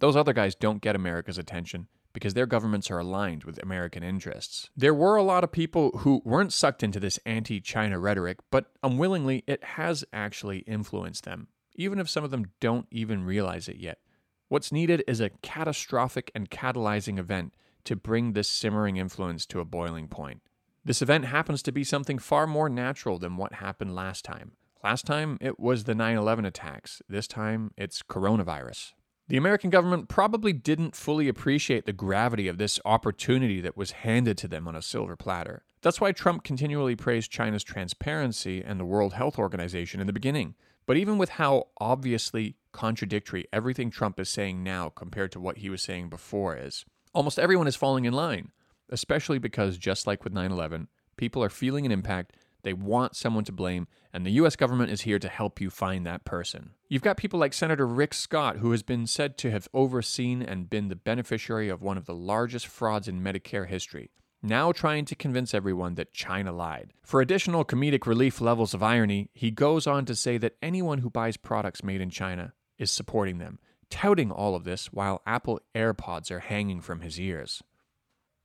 Those 0.00 0.16
other 0.16 0.32
guys 0.32 0.54
don't 0.54 0.82
get 0.82 0.96
America's 0.96 1.38
attention 1.38 1.88
because 2.12 2.34
their 2.34 2.46
governments 2.46 2.90
are 2.90 2.98
aligned 2.98 3.44
with 3.44 3.62
American 3.62 4.02
interests. 4.02 4.70
There 4.76 4.94
were 4.94 5.16
a 5.16 5.22
lot 5.22 5.44
of 5.44 5.52
people 5.52 5.90
who 5.98 6.22
weren't 6.24 6.52
sucked 6.52 6.82
into 6.82 6.98
this 6.98 7.18
anti 7.26 7.60
China 7.60 7.98
rhetoric, 7.98 8.38
but 8.50 8.72
unwillingly 8.82 9.44
it 9.46 9.62
has 9.62 10.04
actually 10.12 10.58
influenced 10.60 11.24
them, 11.24 11.48
even 11.74 11.98
if 11.98 12.08
some 12.08 12.24
of 12.24 12.30
them 12.30 12.52
don't 12.60 12.86
even 12.90 13.24
realize 13.24 13.68
it 13.68 13.76
yet. 13.76 13.98
What's 14.48 14.72
needed 14.72 15.04
is 15.06 15.20
a 15.20 15.28
catastrophic 15.42 16.30
and 16.34 16.48
catalyzing 16.50 17.18
event 17.18 17.52
to 17.84 17.96
bring 17.96 18.32
this 18.32 18.48
simmering 18.48 18.96
influence 18.96 19.44
to 19.46 19.60
a 19.60 19.64
boiling 19.64 20.08
point. 20.08 20.40
This 20.84 21.02
event 21.02 21.26
happens 21.26 21.62
to 21.64 21.72
be 21.72 21.84
something 21.84 22.18
far 22.18 22.46
more 22.46 22.70
natural 22.70 23.18
than 23.18 23.36
what 23.36 23.54
happened 23.54 23.94
last 23.94 24.24
time. 24.24 24.52
Last 24.82 25.04
time, 25.04 25.36
it 25.42 25.60
was 25.60 25.84
the 25.84 25.94
9 25.94 26.16
11 26.16 26.46
attacks. 26.46 27.02
This 27.08 27.26
time, 27.26 27.72
it's 27.76 28.02
coronavirus. 28.02 28.92
The 29.28 29.36
American 29.36 29.68
government 29.68 30.08
probably 30.08 30.54
didn't 30.54 30.96
fully 30.96 31.28
appreciate 31.28 31.84
the 31.84 31.92
gravity 31.92 32.48
of 32.48 32.56
this 32.56 32.80
opportunity 32.86 33.60
that 33.60 33.76
was 33.76 33.90
handed 33.90 34.38
to 34.38 34.48
them 34.48 34.66
on 34.66 34.74
a 34.74 34.80
silver 34.80 35.16
platter. 35.16 35.64
That's 35.82 36.00
why 36.00 36.12
Trump 36.12 36.42
continually 36.42 36.96
praised 36.96 37.30
China's 37.30 37.62
transparency 37.62 38.62
and 38.64 38.80
the 38.80 38.86
World 38.86 39.12
Health 39.12 39.38
Organization 39.38 40.00
in 40.00 40.06
the 40.06 40.14
beginning. 40.14 40.54
But 40.88 40.96
even 40.96 41.18
with 41.18 41.28
how 41.28 41.68
obviously 41.78 42.56
contradictory 42.72 43.46
everything 43.52 43.90
Trump 43.90 44.18
is 44.18 44.30
saying 44.30 44.64
now 44.64 44.88
compared 44.88 45.30
to 45.32 45.40
what 45.40 45.58
he 45.58 45.68
was 45.68 45.82
saying 45.82 46.08
before 46.08 46.56
is, 46.56 46.86
almost 47.12 47.38
everyone 47.38 47.66
is 47.66 47.76
falling 47.76 48.06
in 48.06 48.14
line, 48.14 48.52
especially 48.88 49.38
because, 49.38 49.76
just 49.76 50.06
like 50.06 50.24
with 50.24 50.32
9 50.32 50.50
11, 50.50 50.88
people 51.18 51.44
are 51.44 51.50
feeling 51.50 51.84
an 51.84 51.92
impact 51.92 52.32
they 52.62 52.72
want 52.72 53.14
someone 53.14 53.44
to 53.44 53.52
blame, 53.52 53.86
and 54.14 54.24
the 54.24 54.30
US 54.40 54.56
government 54.56 54.90
is 54.90 55.02
here 55.02 55.18
to 55.18 55.28
help 55.28 55.60
you 55.60 55.68
find 55.68 56.06
that 56.06 56.24
person. 56.24 56.70
You've 56.88 57.02
got 57.02 57.18
people 57.18 57.38
like 57.38 57.52
Senator 57.52 57.86
Rick 57.86 58.14
Scott, 58.14 58.56
who 58.56 58.70
has 58.70 58.82
been 58.82 59.06
said 59.06 59.36
to 59.38 59.50
have 59.50 59.68
overseen 59.74 60.40
and 60.40 60.70
been 60.70 60.88
the 60.88 60.96
beneficiary 60.96 61.68
of 61.68 61.82
one 61.82 61.98
of 61.98 62.06
the 62.06 62.14
largest 62.14 62.66
frauds 62.66 63.08
in 63.08 63.22
Medicare 63.22 63.68
history, 63.68 64.10
now 64.42 64.72
trying 64.72 65.04
to 65.06 65.14
convince 65.14 65.54
everyone 65.54 65.94
that 65.94 66.12
China 66.12 66.52
lied. 66.52 66.92
For 67.02 67.20
additional 67.20 67.64
comedic 67.64 68.06
relief 68.06 68.40
levels 68.40 68.74
of 68.74 68.82
irony, 68.82 69.30
he 69.34 69.50
goes 69.50 69.86
on 69.86 70.04
to 70.06 70.14
say 70.14 70.38
that 70.38 70.56
anyone 70.62 70.98
who 70.98 71.10
buys 71.10 71.36
products 71.36 71.82
made 71.82 72.00
in 72.00 72.10
China 72.10 72.52
is 72.78 72.90
supporting 72.90 73.38
them, 73.38 73.58
touting 73.90 74.30
all 74.30 74.54
of 74.54 74.64
this 74.64 74.92
while 74.92 75.22
Apple 75.26 75.60
AirPods 75.74 76.30
are 76.30 76.40
hanging 76.40 76.80
from 76.80 77.00
his 77.00 77.18
ears. 77.18 77.62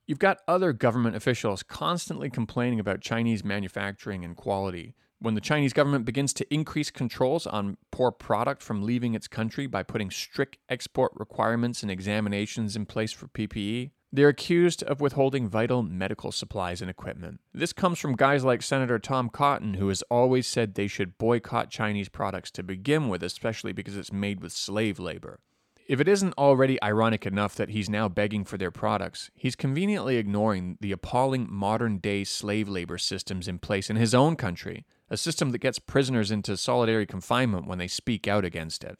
You've 0.05 0.19
got 0.19 0.39
other 0.47 0.73
government 0.73 1.15
officials 1.15 1.63
constantly 1.63 2.29
complaining 2.29 2.79
about 2.79 3.01
Chinese 3.01 3.43
manufacturing 3.43 4.25
and 4.25 4.35
quality. 4.35 4.95
When 5.19 5.35
the 5.35 5.41
Chinese 5.41 5.71
government 5.71 6.03
begins 6.03 6.33
to 6.33 6.53
increase 6.53 6.91
controls 6.91 7.47
on 7.47 7.77
poor 7.91 8.11
product 8.11 8.61
from 8.61 8.83
leaving 8.83 9.15
its 9.15 9.29
country 9.29 9.67
by 9.67 9.83
putting 9.83 10.11
strict 10.11 10.57
export 10.67 11.13
requirements 11.15 11.81
and 11.81 11.89
examinations 11.89 12.75
in 12.75 12.85
place 12.85 13.13
for 13.13 13.27
PPE, 13.27 13.91
they're 14.13 14.29
accused 14.29 14.83
of 14.83 15.01
withholding 15.01 15.49
vital 15.49 15.81
medical 15.81 16.31
supplies 16.31 16.81
and 16.81 16.89
equipment. 16.89 17.41
This 17.51 17.73
comes 17.73 17.97
from 17.97 18.15
guys 18.15 18.45
like 18.45 18.61
Senator 18.61 18.99
Tom 18.99 19.27
Cotton, 19.27 19.73
who 19.73 19.87
has 19.87 20.03
always 20.03 20.45
said 20.45 20.75
they 20.75 20.87
should 20.87 21.17
boycott 21.17 21.71
Chinese 21.71 22.09
products 22.09 22.51
to 22.51 22.61
begin 22.61 23.09
with, 23.09 23.23
especially 23.23 23.73
because 23.73 23.97
it's 23.97 24.13
made 24.13 24.43
with 24.43 24.51
slave 24.51 24.99
labor. 24.99 25.39
If 25.87 25.99
it 25.99 26.07
isn't 26.07 26.37
already 26.37 26.81
ironic 26.83 27.25
enough 27.25 27.55
that 27.55 27.71
he's 27.71 27.89
now 27.89 28.07
begging 28.07 28.45
for 28.45 28.57
their 28.57 28.71
products, 28.71 29.31
he's 29.33 29.55
conveniently 29.55 30.17
ignoring 30.17 30.77
the 30.79 30.91
appalling 30.91 31.47
modern 31.49 31.97
day 31.97 32.23
slave 32.23 32.69
labor 32.69 32.99
systems 32.99 33.47
in 33.47 33.57
place 33.57 33.89
in 33.89 33.95
his 33.95 34.13
own 34.13 34.35
country, 34.35 34.85
a 35.09 35.17
system 35.17 35.49
that 35.51 35.57
gets 35.57 35.79
prisoners 35.79 36.29
into 36.29 36.55
solitary 36.55 37.07
confinement 37.07 37.67
when 37.67 37.79
they 37.79 37.87
speak 37.87 38.27
out 38.27 38.45
against 38.45 38.83
it. 38.83 38.99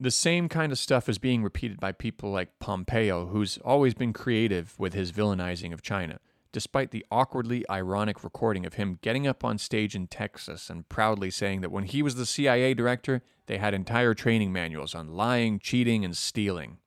The 0.00 0.10
same 0.10 0.48
kind 0.48 0.70
of 0.70 0.78
stuff 0.78 1.08
is 1.08 1.18
being 1.18 1.42
repeated 1.42 1.80
by 1.80 1.92
people 1.92 2.30
like 2.30 2.58
Pompeo, 2.60 3.26
who's 3.26 3.58
always 3.58 3.94
been 3.94 4.12
creative 4.12 4.78
with 4.78 4.94
his 4.94 5.10
villainizing 5.10 5.72
of 5.72 5.82
China 5.82 6.20
despite 6.52 6.90
the 6.90 7.04
awkwardly 7.10 7.68
ironic 7.70 8.24
recording 8.24 8.64
of 8.64 8.74
him 8.74 8.98
getting 9.02 9.26
up 9.26 9.44
on 9.44 9.58
stage 9.58 9.94
in 9.94 10.06
Texas 10.06 10.70
and 10.70 10.88
proudly 10.88 11.30
saying 11.30 11.60
that 11.60 11.70
when 11.70 11.84
he 11.84 12.02
was 12.02 12.14
the 12.14 12.26
CIA 12.26 12.74
director, 12.74 13.22
they 13.46 13.58
had 13.58 13.74
entire 13.74 14.14
training 14.14 14.52
manuals 14.52 14.94
on 14.94 15.12
lying, 15.12 15.58
cheating, 15.58 16.04
and 16.04 16.16
stealing. 16.16 16.78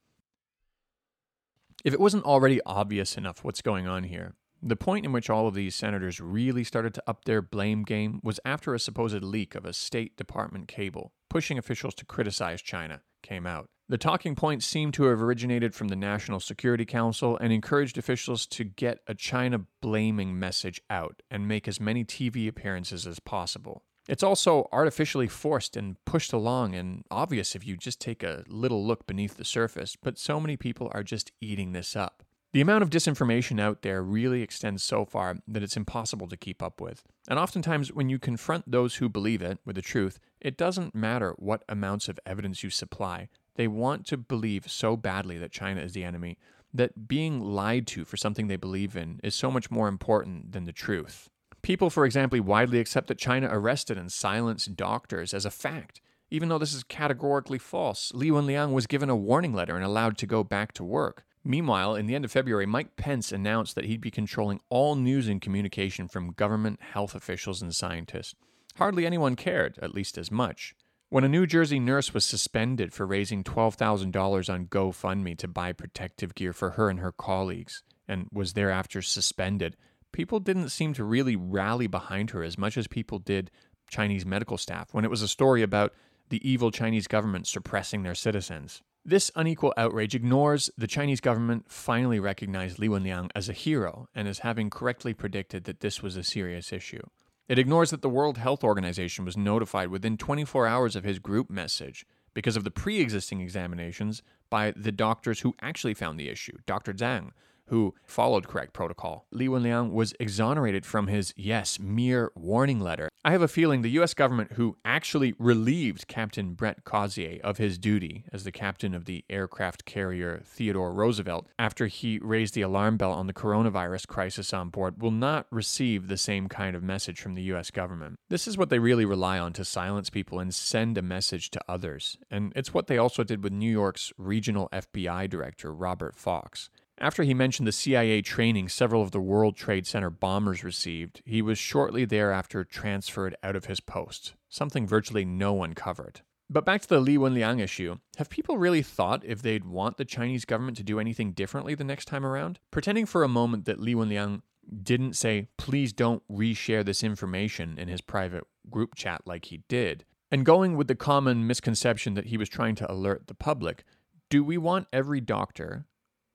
If 1.84 1.94
it 1.94 2.00
wasn't 2.00 2.26
already 2.26 2.60
obvious 2.66 3.18
enough 3.18 3.44
what's 3.44 3.62
going 3.62 3.88
on 3.88 4.04
here, 4.04 4.34
the 4.62 4.76
point 4.76 5.06
in 5.06 5.12
which 5.12 5.30
all 5.30 5.48
of 5.48 5.54
these 5.54 5.76
senators 5.76 6.20
really 6.20 6.64
started 6.64 6.94
to 6.94 7.04
up 7.08 7.26
their 7.26 7.42
blame 7.42 7.84
game 7.84 8.20
was 8.24 8.40
after 8.46 8.74
a 8.74 8.80
supposed 8.80 9.24
leak 9.24 9.56
of 9.56 9.66
a 9.66 9.74
State 9.74 10.18
Department 10.18 10.68
cable 10.68 11.14
pushing 11.32 11.58
officials 11.58 11.96
to 11.96 12.06
criticize 12.06 12.62
China 12.62 13.02
came 13.24 13.48
out. 13.48 13.70
The 13.88 13.98
talking 13.98 14.36
points 14.36 14.66
seemed 14.66 14.94
to 14.96 15.04
have 15.04 15.22
originated 15.22 15.74
from 15.74 15.88
the 15.88 15.96
National 15.96 16.42
Security 16.42 16.86
Council 16.86 17.38
and 17.38 17.54
encouraged 17.54 17.98
officials 17.98 18.46
to 18.48 18.66
get 18.66 19.00
a 19.08 19.16
China 19.16 19.62
blaming 19.82 20.38
message 20.38 20.82
out 20.90 21.22
and 21.32 21.48
make 21.48 21.68
as 21.70 21.80
many 21.80 22.04
TV 22.04 22.50
appearances 22.50 23.08
as 23.08 23.20
possible. 23.20 23.84
It's 24.10 24.24
also 24.24 24.68
artificially 24.74 25.28
forced 25.28 25.78
and 25.78 25.96
pushed 26.04 26.34
along 26.34 26.76
and 26.76 27.06
obvious 27.10 27.56
if 27.56 27.66
you 27.66 27.78
just 27.78 28.02
take 28.02 28.24
a 28.24 28.44
little 28.48 28.86
look 28.86 29.08
beneath 29.08 29.38
the 29.38 29.46
surface, 29.46 29.96
but 29.96 30.18
so 30.18 30.40
many 30.40 30.58
people 30.58 30.92
are 30.94 31.04
just 31.04 31.32
eating 31.40 31.72
this 31.72 31.96
up. 31.96 32.24
The 32.54 32.60
amount 32.62 32.84
of 32.84 32.90
disinformation 32.90 33.62
out 33.62 33.82
there 33.82 34.04
really 34.04 34.42
extends 34.42 34.84
so 34.84 35.06
far 35.06 35.38
that 35.48 35.64
it's 35.64 35.78
impossible 35.78 36.28
to 36.28 36.36
keep 36.36 36.62
up 36.62 36.82
with. 36.82 37.04
And 37.30 37.40
oftentimes, 37.40 37.94
when 37.94 38.10
you 38.10 38.20
confront 38.20 38.70
those 38.70 38.96
who 38.96 39.08
believe 39.08 39.42
it 39.42 39.60
with 39.66 39.78
the 39.78 39.82
truth, 39.82 40.20
it 40.42 40.58
doesn't 40.58 40.94
matter 40.94 41.34
what 41.38 41.64
amounts 41.70 42.10
of 42.10 42.20
evidence 42.26 42.62
you 42.62 42.70
supply. 42.70 43.30
They 43.56 43.70
want 43.70 44.06
to 44.08 44.18
believe 44.18 44.70
so 44.70 44.98
badly 44.98 45.38
that 45.38 45.54
China 45.54 45.80
is 45.80 45.94
the 45.94 46.04
enemy 46.04 46.38
that 46.74 47.08
being 47.08 47.40
lied 47.40 47.88
to 47.88 48.04
for 48.04 48.18
something 48.18 48.48
they 48.48 48.58
believe 48.58 48.98
in 48.98 49.22
is 49.24 49.34
so 49.34 49.50
much 49.50 49.72
more 49.72 49.88
important 49.88 50.52
than 50.52 50.66
the 50.66 50.74
truth. 50.74 51.30
People, 51.62 51.90
for 51.90 52.06
example, 52.06 52.42
widely 52.42 52.80
accept 52.80 53.08
that 53.08 53.18
China 53.18 53.48
arrested 53.50 53.98
and 53.98 54.12
silenced 54.12 54.76
doctors 54.76 55.34
as 55.34 55.46
a 55.46 55.52
fact, 55.52 56.02
even 56.30 56.50
though 56.50 56.58
this 56.58 56.74
is 56.74 56.84
categorically 56.84 57.60
false. 57.60 58.12
Li 58.14 58.30
Wenliang 58.30 58.74
was 58.74 58.88
given 58.88 59.10
a 59.10 59.16
warning 59.16 59.54
letter 59.54 59.76
and 59.76 59.86
allowed 59.86 60.18
to 60.18 60.26
go 60.26 60.44
back 60.44 60.74
to 60.74 60.84
work. 60.84 61.24
Meanwhile, 61.44 61.96
in 61.96 62.06
the 62.06 62.16
end 62.16 62.26
of 62.26 62.32
February, 62.32 62.66
Mike 62.66 62.96
Pence 62.96 63.32
announced 63.32 63.76
that 63.76 63.86
he'd 63.86 64.02
be 64.02 64.12
controlling 64.12 64.60
all 64.70 64.96
news 64.96 65.28
and 65.28 65.42
communication 65.42 66.08
from 66.08 66.34
government, 66.34 66.82
health 66.82 67.16
officials, 67.16 67.62
and 67.62 67.74
scientists. 67.74 68.36
Hardly 68.76 69.06
anyone 69.06 69.36
cared, 69.36 69.80
at 69.82 69.96
least 69.96 70.18
as 70.18 70.32
much. 70.32 70.76
When 71.10 71.24
a 71.24 71.30
New 71.30 71.46
Jersey 71.46 71.80
nurse 71.80 72.14
was 72.14 72.24
suspended 72.24 72.94
for 72.94 73.06
raising 73.06 73.44
$12,000 73.44 74.54
on 74.54 74.68
GoFundMe 74.68 75.38
to 75.40 75.48
buy 75.48 75.74
protective 75.74 76.36
gear 76.36 76.54
for 76.54 76.72
her 76.72 76.90
and 76.90 77.00
her 77.00 77.12
colleagues, 77.12 77.84
and 78.08 78.28
was 78.32 78.54
thereafter 78.54 79.02
suspended, 79.02 79.76
people 80.12 80.40
didn't 80.40 80.70
seem 80.70 80.94
to 80.94 81.04
really 81.04 81.36
rally 81.36 81.88
behind 81.88 82.30
her 82.30 82.44
as 82.44 82.58
much 82.58 82.78
as 82.78 82.88
people 82.88 83.20
did 83.20 83.52
Chinese 83.90 84.26
medical 84.26 84.58
staff 84.58 84.94
when 84.94 85.04
it 85.04 85.12
was 85.12 85.22
a 85.22 85.28
story 85.28 85.62
about 85.64 85.94
the 86.30 86.50
evil 86.50 86.72
Chinese 86.72 87.08
government 87.08 87.46
suppressing 87.46 88.04
their 88.04 88.16
citizens. 88.16 88.82
This 89.04 89.32
unequal 89.36 89.74
outrage 89.78 90.14
ignores 90.14 90.70
the 90.78 90.86
Chinese 90.86 91.22
government 91.22 91.66
finally 91.68 92.20
recognized 92.20 92.78
Li 92.78 92.88
Wenliang 92.88 93.32
as 93.34 93.50
a 93.50 93.54
hero 93.54 94.08
and 94.14 94.28
as 94.28 94.40
having 94.40 94.70
correctly 94.70 95.12
predicted 95.12 95.64
that 95.64 95.80
this 95.80 96.04
was 96.04 96.16
a 96.16 96.24
serious 96.24 96.72
issue. 96.72 97.02
It 97.50 97.58
ignores 97.58 97.90
that 97.90 98.04
the 98.04 98.10
World 98.10 98.38
Health 98.38 98.64
Organization 98.64 99.26
was 99.26 99.36
notified 99.36 99.88
within 99.88 100.18
24 100.18 100.68
hours 100.68 100.96
of 100.96 101.04
his 101.04 101.18
group 101.18 101.50
message 101.50 102.06
because 102.36 102.56
of 102.56 102.64
the 102.64 102.70
pre 102.70 103.00
existing 103.00 103.42
examinations 103.42 104.22
by 104.52 104.72
the 104.76 104.92
doctors 104.92 105.40
who 105.40 105.56
actually 105.62 105.96
found 105.96 106.20
the 106.20 106.30
issue, 106.30 106.58
Dr. 106.68 106.94
Zhang, 106.94 107.32
who 107.72 107.96
followed 108.06 108.50
correct 108.50 108.74
protocol. 108.74 109.26
Li 109.32 109.48
Wenliang 109.48 109.94
was 109.94 110.14
exonerated 110.20 110.86
from 110.86 111.08
his, 111.08 111.34
yes, 111.38 111.80
mere 111.80 112.30
warning 112.36 112.82
letter. 112.82 113.10
I 113.24 113.32
have 113.32 113.42
a 113.42 113.48
feeling 113.48 113.82
the 113.82 114.00
US 114.02 114.14
government, 114.14 114.54
who 114.54 114.76
actually 114.84 115.34
relieved 115.40 116.10
Captain 116.10 116.54
Brett 116.54 116.84
Crozier 116.84 117.40
of 117.46 117.60
his 117.60 117.78
duty 117.78 118.26
as 118.34 118.44
the 118.44 118.52
captain 118.52 118.94
of 118.94 119.06
the 119.06 119.24
aircraft 119.30 119.86
carrier 119.86 120.42
Theodore 120.44 120.94
Roosevelt 120.94 121.48
after 121.58 121.88
he 121.88 122.20
raised 122.20 122.56
the 122.56 122.62
alarm 122.62 122.98
bell 122.98 123.14
on 123.14 123.28
the 123.28 123.34
coronavirus 123.34 124.06
crisis 124.06 124.54
on 124.54 124.68
board, 124.68 125.02
will 125.02 125.10
not 125.10 125.48
receive 125.50 126.10
the 126.10 126.18
same 126.18 126.50
kind 126.50 126.76
of 126.76 126.84
message 126.84 127.22
from 127.22 127.36
the 127.36 127.44
US 127.54 127.72
government. 127.72 128.20
This 128.28 128.50
is 128.50 128.58
what 128.58 128.70
they 128.70 128.80
really 128.80 129.06
rely 129.06 129.40
on 129.40 129.54
to 129.54 129.64
silence 129.64 130.10
people 130.10 130.40
and 130.40 130.54
send 130.54 130.98
a 130.98 131.02
message 131.02 131.52
to 131.52 131.62
others. 131.70 132.18
And 132.30 132.52
it's 132.54 132.74
what 132.74 132.88
they 132.88 132.98
also 132.98 133.24
did 133.24 133.42
with 133.42 133.54
New 133.54 133.72
York's 133.72 134.12
regional 134.18 134.68
FBI 134.74 135.30
director, 135.30 135.74
Robert 135.74 136.18
Fox. 136.18 136.70
After 137.02 137.24
he 137.24 137.34
mentioned 137.34 137.68
the 137.68 137.72
CIA 137.72 138.22
training 138.22 138.70
several 138.70 139.02
of 139.02 139.10
the 139.10 139.20
World 139.20 139.56
Trade 139.56 139.88
Center 139.88 140.12
bombers 140.12 140.64
received, 140.64 141.24
he 141.26 141.42
was 141.42 141.58
shortly 141.58 142.06
thereafter 142.06 142.64
transferred 142.64 143.36
out 143.42 143.56
of 143.56 143.66
his 143.66 143.80
post, 143.80 144.36
something 144.50 144.86
virtually 144.86 145.26
no 145.26 145.52
one 145.52 145.74
covered. 145.74 146.22
But 146.48 146.64
back 146.64 146.84
to 146.84 146.88
the 146.88 147.00
Li 147.00 147.18
Wenliang 147.18 147.60
issue, 147.60 147.96
have 148.18 148.30
people 148.30 148.60
really 148.60 148.84
thought 148.84 149.26
if 149.26 149.42
they'd 149.42 149.66
want 149.66 149.98
the 149.98 150.06
Chinese 150.06 150.46
government 150.46 150.78
to 150.78 150.84
do 150.84 151.00
anything 151.00 151.32
differently 151.32 151.74
the 151.74 151.84
next 151.84 152.06
time 152.06 152.24
around? 152.24 152.60
Pretending 152.70 153.08
for 153.08 153.24
a 153.24 153.28
moment 153.28 153.66
that 153.66 153.80
Li 153.80 153.96
Wenliang 153.96 154.44
didn't 154.84 155.16
say, 155.16 155.48
please 155.58 155.94
don't 155.94 156.22
reshare 156.32 156.86
this 156.86 157.04
information 157.04 157.80
in 157.80 157.88
his 157.88 158.02
private 158.02 158.44
group 158.70 158.94
chat 158.94 159.24
like 159.26 159.46
he 159.46 159.64
did, 159.68 160.06
and 160.30 160.46
going 160.46 160.78
with 160.78 160.88
the 160.88 160.94
common 160.94 161.48
misconception 161.48 162.14
that 162.14 162.28
he 162.28 162.38
was 162.38 162.48
trying 162.48 162.76
to 162.76 162.92
alert 162.92 163.26
the 163.26 163.34
public, 163.34 163.86
do 164.30 164.44
we 164.44 164.58
want 164.58 164.88
every 164.94 165.20
doctor 165.20 165.88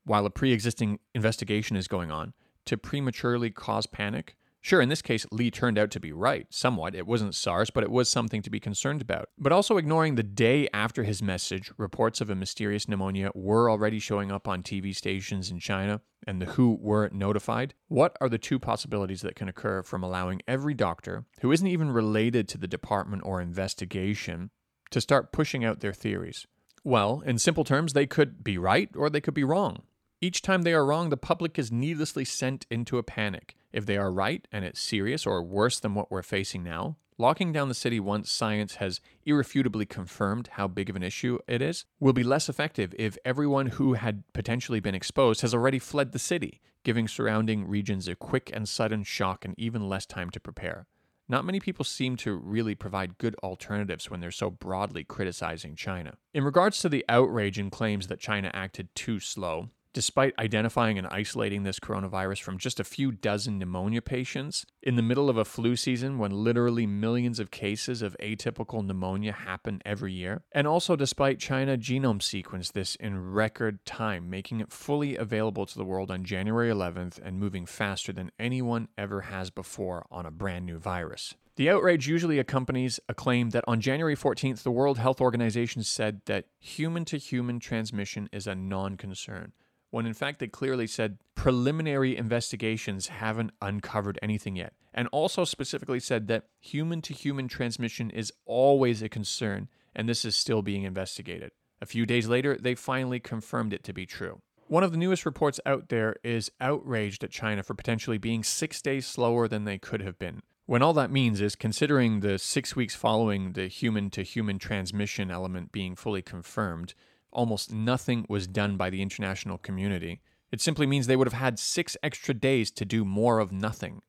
while 0.06 0.24
a 0.24 0.30
pre 0.30 0.52
existing 0.52 0.98
investigation 1.14 1.76
is 1.76 1.88
going 1.88 2.10
on, 2.10 2.32
to 2.64 2.78
prematurely 2.78 3.50
cause 3.50 3.86
panic? 3.86 4.36
Sure, 4.66 4.80
in 4.80 4.88
this 4.88 5.00
case, 5.00 5.24
Lee 5.30 5.48
turned 5.48 5.78
out 5.78 5.92
to 5.92 6.00
be 6.00 6.10
right, 6.10 6.48
somewhat. 6.50 6.96
It 6.96 7.06
wasn't 7.06 7.36
SARS, 7.36 7.70
but 7.70 7.84
it 7.84 7.90
was 7.90 8.08
something 8.08 8.42
to 8.42 8.50
be 8.50 8.58
concerned 8.58 9.00
about. 9.00 9.28
But 9.38 9.52
also 9.52 9.76
ignoring 9.76 10.16
the 10.16 10.24
day 10.24 10.66
after 10.74 11.04
his 11.04 11.22
message, 11.22 11.70
reports 11.78 12.20
of 12.20 12.30
a 12.30 12.34
mysterious 12.34 12.88
pneumonia 12.88 13.30
were 13.32 13.70
already 13.70 14.00
showing 14.00 14.32
up 14.32 14.48
on 14.48 14.64
TV 14.64 14.92
stations 14.92 15.52
in 15.52 15.60
China, 15.60 16.00
and 16.26 16.42
the 16.42 16.46
WHO 16.46 16.78
were 16.80 17.08
notified. 17.12 17.74
What 17.86 18.16
are 18.20 18.28
the 18.28 18.38
two 18.38 18.58
possibilities 18.58 19.20
that 19.20 19.36
can 19.36 19.48
occur 19.48 19.84
from 19.84 20.02
allowing 20.02 20.42
every 20.48 20.74
doctor, 20.74 21.26
who 21.42 21.52
isn't 21.52 21.68
even 21.68 21.92
related 21.92 22.48
to 22.48 22.58
the 22.58 22.66
department 22.66 23.22
or 23.24 23.40
investigation, 23.40 24.50
to 24.90 25.00
start 25.00 25.30
pushing 25.30 25.64
out 25.64 25.78
their 25.78 25.92
theories? 25.92 26.44
Well, 26.82 27.22
in 27.24 27.38
simple 27.38 27.62
terms, 27.62 27.92
they 27.92 28.06
could 28.06 28.42
be 28.42 28.58
right 28.58 28.90
or 28.96 29.10
they 29.10 29.20
could 29.20 29.34
be 29.34 29.44
wrong. 29.44 29.82
Each 30.18 30.40
time 30.40 30.62
they 30.62 30.72
are 30.72 30.84
wrong, 30.84 31.10
the 31.10 31.18
public 31.18 31.58
is 31.58 31.70
needlessly 31.70 32.24
sent 32.24 32.64
into 32.70 32.96
a 32.96 33.02
panic. 33.02 33.54
If 33.70 33.84
they 33.84 33.98
are 33.98 34.10
right 34.10 34.48
and 34.50 34.64
it's 34.64 34.80
serious 34.80 35.26
or 35.26 35.42
worse 35.42 35.78
than 35.78 35.94
what 35.94 36.10
we're 36.10 36.22
facing 36.22 36.62
now, 36.62 36.96
locking 37.18 37.52
down 37.52 37.68
the 37.68 37.74
city 37.74 38.00
once 38.00 38.30
science 38.30 38.76
has 38.76 39.02
irrefutably 39.26 39.84
confirmed 39.84 40.48
how 40.52 40.68
big 40.68 40.88
of 40.88 40.96
an 40.96 41.02
issue 41.02 41.38
it 41.46 41.60
is 41.60 41.84
will 42.00 42.14
be 42.14 42.22
less 42.22 42.48
effective 42.48 42.94
if 42.98 43.18
everyone 43.26 43.66
who 43.66 43.92
had 43.92 44.22
potentially 44.32 44.80
been 44.80 44.94
exposed 44.94 45.42
has 45.42 45.52
already 45.52 45.78
fled 45.78 46.12
the 46.12 46.18
city, 46.18 46.62
giving 46.82 47.06
surrounding 47.06 47.68
regions 47.68 48.08
a 48.08 48.14
quick 48.14 48.50
and 48.54 48.66
sudden 48.66 49.02
shock 49.02 49.44
and 49.44 49.54
even 49.58 49.86
less 49.86 50.06
time 50.06 50.30
to 50.30 50.40
prepare. 50.40 50.86
Not 51.28 51.44
many 51.44 51.60
people 51.60 51.84
seem 51.84 52.16
to 52.18 52.34
really 52.34 52.74
provide 52.74 53.18
good 53.18 53.34
alternatives 53.42 54.10
when 54.10 54.20
they're 54.20 54.30
so 54.30 54.48
broadly 54.48 55.04
criticizing 55.04 55.76
China. 55.76 56.14
In 56.32 56.42
regards 56.42 56.78
to 56.80 56.88
the 56.88 57.04
outrage 57.06 57.58
and 57.58 57.70
claims 57.70 58.06
that 58.06 58.20
China 58.20 58.50
acted 58.54 58.94
too 58.94 59.20
slow, 59.20 59.68
despite 59.96 60.34
identifying 60.38 60.98
and 60.98 61.06
isolating 61.06 61.62
this 61.62 61.80
coronavirus 61.80 62.42
from 62.42 62.58
just 62.58 62.78
a 62.78 62.84
few 62.84 63.10
dozen 63.10 63.58
pneumonia 63.58 64.02
patients 64.02 64.66
in 64.82 64.94
the 64.94 65.00
middle 65.00 65.30
of 65.30 65.38
a 65.38 65.44
flu 65.46 65.74
season 65.74 66.18
when 66.18 66.30
literally 66.30 66.86
millions 66.86 67.40
of 67.40 67.50
cases 67.50 68.02
of 68.02 68.14
atypical 68.20 68.84
pneumonia 68.84 69.32
happen 69.32 69.80
every 69.86 70.12
year, 70.12 70.42
and 70.52 70.66
also 70.66 70.96
despite 70.96 71.38
China 71.38 71.78
genome 71.78 72.20
sequenced 72.20 72.72
this 72.72 72.94
in 72.96 73.32
record 73.32 73.82
time, 73.86 74.28
making 74.28 74.60
it 74.60 74.70
fully 74.70 75.16
available 75.16 75.64
to 75.64 75.78
the 75.78 75.84
world 75.86 76.10
on 76.10 76.24
January 76.24 76.68
11th 76.68 77.18
and 77.24 77.40
moving 77.40 77.64
faster 77.64 78.12
than 78.12 78.30
anyone 78.38 78.88
ever 78.98 79.22
has 79.22 79.48
before 79.48 80.04
on 80.10 80.26
a 80.26 80.30
brand 80.30 80.66
new 80.66 80.76
virus. 80.76 81.34
The 81.56 81.70
outrage 81.70 82.06
usually 82.06 82.38
accompanies 82.38 83.00
a 83.08 83.14
claim 83.14 83.48
that 83.50 83.64
on 83.66 83.80
January 83.80 84.14
14th, 84.14 84.62
the 84.62 84.70
World 84.70 84.98
Health 84.98 85.22
Organization 85.22 85.82
said 85.82 86.20
that 86.26 86.44
human 86.60 87.06
to 87.06 87.16
human 87.16 87.60
transmission 87.60 88.28
is 88.30 88.46
a 88.46 88.54
non 88.54 88.98
concern, 88.98 89.52
when 89.90 90.06
in 90.06 90.14
fact 90.14 90.38
they 90.38 90.46
clearly 90.46 90.86
said 90.86 91.18
preliminary 91.34 92.16
investigations 92.16 93.08
haven't 93.08 93.52
uncovered 93.62 94.18
anything 94.22 94.56
yet, 94.56 94.72
and 94.92 95.08
also 95.12 95.44
specifically 95.44 96.00
said 96.00 96.26
that 96.28 96.46
human 96.60 97.00
to 97.02 97.12
human 97.12 97.48
transmission 97.48 98.10
is 98.10 98.32
always 98.44 99.02
a 99.02 99.08
concern, 99.08 99.68
and 99.94 100.08
this 100.08 100.24
is 100.24 100.34
still 100.34 100.62
being 100.62 100.82
investigated. 100.82 101.52
A 101.80 101.86
few 101.86 102.06
days 102.06 102.26
later, 102.26 102.56
they 102.56 102.74
finally 102.74 103.20
confirmed 103.20 103.72
it 103.72 103.84
to 103.84 103.92
be 103.92 104.06
true. 104.06 104.40
One 104.68 104.82
of 104.82 104.90
the 104.90 104.98
newest 104.98 105.24
reports 105.24 105.60
out 105.64 105.90
there 105.90 106.16
is 106.24 106.50
outraged 106.60 107.22
at 107.22 107.30
China 107.30 107.62
for 107.62 107.74
potentially 107.74 108.18
being 108.18 108.42
six 108.42 108.82
days 108.82 109.06
slower 109.06 109.46
than 109.46 109.64
they 109.64 109.78
could 109.78 110.00
have 110.00 110.18
been. 110.18 110.42
When 110.64 110.82
all 110.82 110.94
that 110.94 111.12
means 111.12 111.40
is 111.40 111.54
considering 111.54 112.18
the 112.18 112.38
six 112.40 112.74
weeks 112.74 112.96
following 112.96 113.52
the 113.52 113.68
human 113.68 114.10
to 114.10 114.24
human 114.24 114.58
transmission 114.58 115.30
element 115.30 115.70
being 115.70 115.94
fully 115.94 116.22
confirmed, 116.22 116.94
almost 117.36 117.70
nothing 117.70 118.26
was 118.28 118.48
done 118.48 118.76
by 118.76 118.90
the 118.90 119.02
international 119.02 119.58
community. 119.58 120.20
It 120.50 120.60
simply 120.60 120.86
means 120.86 121.06
they 121.06 121.16
would 121.16 121.28
have 121.28 121.40
had 121.40 121.58
six 121.58 121.96
extra 122.02 122.34
days 122.34 122.70
to 122.72 122.84
do 122.84 123.04
more 123.04 123.38
of 123.38 123.52
nothing. 123.52 124.02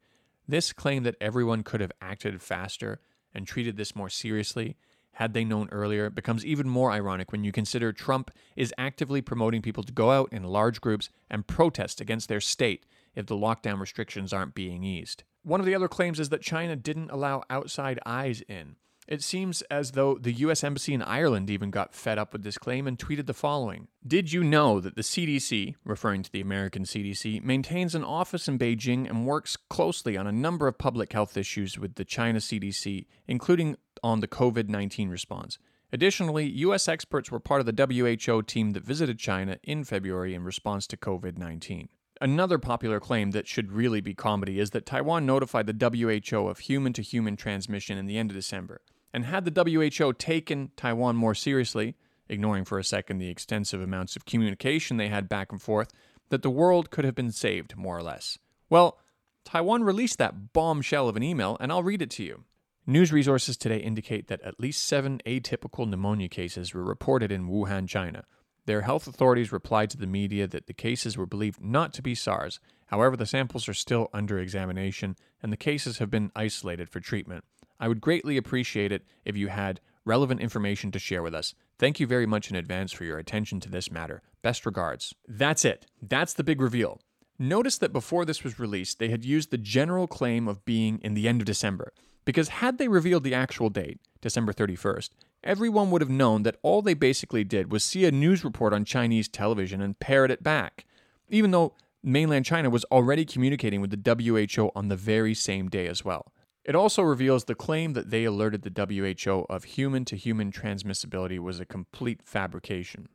This 0.47 0.73
claim 0.73 1.03
that 1.03 1.17
everyone 1.21 1.63
could 1.63 1.81
have 1.81 1.91
acted 2.01 2.41
faster 2.41 3.01
and 3.33 3.45
treated 3.45 3.77
this 3.77 3.95
more 3.95 4.09
seriously 4.09 4.77
had 5.17 5.33
they 5.33 5.43
known 5.43 5.67
earlier 5.71 6.11
becomes 6.11 6.45
even 6.45 6.69
more 6.69 6.91
ironic 6.91 7.31
when 7.31 7.43
you 7.43 7.51
consider 7.51 7.91
Trump 7.91 8.29
is 8.55 8.73
actively 8.77 9.19
promoting 9.19 9.63
people 9.63 9.83
to 9.83 9.91
go 9.91 10.11
out 10.11 10.31
in 10.31 10.43
large 10.43 10.79
groups 10.79 11.09
and 11.29 11.47
protest 11.47 11.99
against 11.99 12.29
their 12.29 12.39
state 12.39 12.85
if 13.15 13.25
the 13.25 13.35
lockdown 13.35 13.79
restrictions 13.79 14.31
aren't 14.31 14.53
being 14.53 14.83
eased. 14.83 15.23
One 15.41 15.59
of 15.59 15.65
the 15.65 15.73
other 15.73 15.87
claims 15.87 16.19
is 16.19 16.29
that 16.29 16.43
China 16.43 16.75
didn't 16.75 17.09
allow 17.09 17.41
outside 17.49 17.99
eyes 18.05 18.41
in. 18.47 18.75
It 19.07 19.23
seems 19.23 19.61
as 19.63 19.91
though 19.91 20.17
the 20.19 20.33
US 20.33 20.65
Embassy 20.65 20.93
in 20.93 21.01
Ireland 21.01 21.49
even 21.49 21.71
got 21.71 21.93
fed 21.93 22.17
up 22.17 22.33
with 22.33 22.43
this 22.43 22.57
claim 22.57 22.87
and 22.87 22.99
tweeted 22.99 23.25
the 23.25 23.33
following 23.33 23.87
Did 24.05 24.33
you 24.33 24.43
know 24.43 24.81
that 24.81 24.97
the 24.97 25.01
CDC, 25.01 25.75
referring 25.85 26.23
to 26.23 26.31
the 26.31 26.41
American 26.41 26.83
CDC, 26.83 27.41
maintains 27.41 27.95
an 27.95 28.03
office 28.03 28.49
in 28.49 28.59
Beijing 28.59 29.09
and 29.09 29.25
works 29.25 29.55
closely 29.55 30.17
on 30.17 30.27
a 30.27 30.31
number 30.33 30.67
of 30.67 30.77
public 30.77 31.13
health 31.13 31.37
issues 31.37 31.79
with 31.79 31.95
the 31.95 32.03
China 32.03 32.39
CDC, 32.39 33.05
including 33.29 33.77
on 34.03 34.19
the 34.19 34.27
COVID 34.27 34.67
19 34.67 35.07
response? 35.07 35.57
Additionally, 35.93 36.45
US 36.45 36.89
experts 36.89 37.31
were 37.31 37.39
part 37.39 37.61
of 37.61 37.65
the 37.65 38.17
WHO 38.27 38.41
team 38.41 38.71
that 38.71 38.83
visited 38.83 39.17
China 39.17 39.57
in 39.63 39.85
February 39.85 40.35
in 40.35 40.43
response 40.43 40.85
to 40.87 40.97
COVID 40.97 41.37
19. 41.37 41.87
Another 42.19 42.57
popular 42.57 42.99
claim 42.99 43.31
that 43.31 43.47
should 43.47 43.71
really 43.71 44.01
be 44.01 44.13
comedy 44.13 44.59
is 44.59 44.71
that 44.71 44.85
Taiwan 44.85 45.25
notified 45.25 45.67
the 45.67 46.29
WHO 46.29 46.47
of 46.47 46.59
human 46.59 46.91
to 46.91 47.01
human 47.01 47.37
transmission 47.37 47.97
in 47.97 48.05
the 48.05 48.17
end 48.17 48.31
of 48.31 48.35
December. 48.35 48.81
And 49.13 49.25
had 49.25 49.45
the 49.45 49.63
WHO 49.99 50.13
taken 50.13 50.71
Taiwan 50.75 51.15
more 51.15 51.33
seriously, 51.33 51.95
ignoring 52.29 52.65
for 52.65 52.77
a 52.77 52.83
second 52.83 53.17
the 53.17 53.29
extensive 53.29 53.81
amounts 53.81 54.15
of 54.15 54.25
communication 54.25 54.97
they 54.97 55.07
had 55.07 55.29
back 55.29 55.51
and 55.51 55.61
forth, 55.61 55.91
that 56.29 56.41
the 56.41 56.49
world 56.49 56.91
could 56.91 57.05
have 57.05 57.15
been 57.15 57.31
saved, 57.31 57.77
more 57.77 57.97
or 57.97 58.03
less. 58.03 58.37
Well, 58.69 58.99
Taiwan 59.45 59.83
released 59.83 60.17
that 60.17 60.51
bombshell 60.51 61.07
of 61.07 61.15
an 61.15 61.23
email, 61.23 61.55
and 61.59 61.71
I'll 61.71 61.83
read 61.83 62.01
it 62.01 62.09
to 62.11 62.23
you. 62.23 62.43
News 62.85 63.11
resources 63.11 63.57
today 63.57 63.79
indicate 63.79 64.27
that 64.27 64.41
at 64.41 64.59
least 64.59 64.83
seven 64.83 65.21
atypical 65.25 65.87
pneumonia 65.87 66.29
cases 66.29 66.73
were 66.73 66.83
reported 66.83 67.31
in 67.31 67.47
Wuhan, 67.47 67.87
China. 67.87 68.25
Their 68.65 68.81
health 68.81 69.07
authorities 69.07 69.53
replied 69.53 69.89
to 69.91 69.97
the 69.97 70.07
media 70.07 70.47
that 70.47 70.67
the 70.67 70.73
cases 70.73 71.17
were 71.17 71.25
believed 71.25 71.61
not 71.61 71.93
to 71.93 72.01
be 72.01 72.13
SARS. 72.13 72.59
However, 72.87 73.15
the 73.15 73.25
samples 73.25 73.69
are 73.69 73.73
still 73.73 74.09
under 74.13 74.37
examination 74.37 75.15
and 75.41 75.51
the 75.51 75.57
cases 75.57 75.99
have 75.99 76.09
been 76.09 76.31
isolated 76.35 76.89
for 76.89 76.99
treatment. 76.99 77.45
I 77.79 77.87
would 77.87 78.01
greatly 78.01 78.37
appreciate 78.37 78.91
it 78.91 79.05
if 79.25 79.35
you 79.37 79.47
had 79.49 79.79
relevant 80.05 80.41
information 80.41 80.91
to 80.91 80.99
share 80.99 81.21
with 81.21 81.35
us. 81.35 81.53
Thank 81.77 81.99
you 81.99 82.07
very 82.07 82.25
much 82.25 82.49
in 82.49 82.55
advance 82.55 82.91
for 82.91 83.03
your 83.03 83.19
attention 83.19 83.59
to 83.59 83.69
this 83.69 83.91
matter. 83.91 84.21
Best 84.41 84.65
regards. 84.65 85.13
That's 85.27 85.65
it. 85.65 85.85
That's 86.01 86.33
the 86.33 86.43
big 86.43 86.61
reveal. 86.61 87.01
Notice 87.37 87.77
that 87.77 87.93
before 87.93 88.25
this 88.25 88.43
was 88.43 88.59
released, 88.59 88.97
they 88.97 89.09
had 89.09 89.23
used 89.23 89.51
the 89.51 89.57
general 89.57 90.07
claim 90.07 90.47
of 90.47 90.65
being 90.65 90.99
in 91.03 91.13
the 91.13 91.27
end 91.27 91.41
of 91.41 91.45
December. 91.45 91.93
Because 92.25 92.49
had 92.49 92.77
they 92.77 92.87
revealed 92.87 93.23
the 93.23 93.35
actual 93.35 93.69
date, 93.69 93.99
December 94.21 94.51
31st, 94.53 95.11
everyone 95.43 95.91
would 95.91 96.01
have 96.01 96.09
known 96.09 96.43
that 96.43 96.57
all 96.63 96.81
they 96.81 96.95
basically 96.95 97.43
did 97.43 97.71
was 97.71 97.83
see 97.83 98.05
a 98.05 98.11
news 98.11 98.43
report 98.43 98.73
on 98.73 98.85
Chinese 98.85 99.27
television 99.27 99.81
and 99.81 99.99
parrot 99.99 100.31
it 100.31 100.41
back, 100.41 100.85
even 101.29 101.51
though 101.51 101.73
mainland 102.01 102.45
China 102.45 102.69
was 102.69 102.85
already 102.85 103.23
communicating 103.23 103.81
with 103.81 103.91
the 103.91 104.15
WHO 104.57 104.71
on 104.75 104.87
the 104.87 104.95
very 104.95 105.33
same 105.33 105.69
day 105.69 105.87
as 105.87 106.03
well. 106.03 106.31
It 106.67 106.75
also 106.75 107.01
reveals 107.01 107.45
the 107.45 107.55
claim 107.55 107.93
that 107.93 108.09
they 108.09 108.25
alerted 108.25 108.63
the 108.63 109.15
WHO 109.25 109.45
of 109.49 109.63
human 109.63 110.03
to 110.03 110.17
human 110.17 110.51
transmissibility 110.51 111.39
was 111.39 111.61
a 111.61 111.65
complete 111.65 112.21
fabrication. 112.25 113.07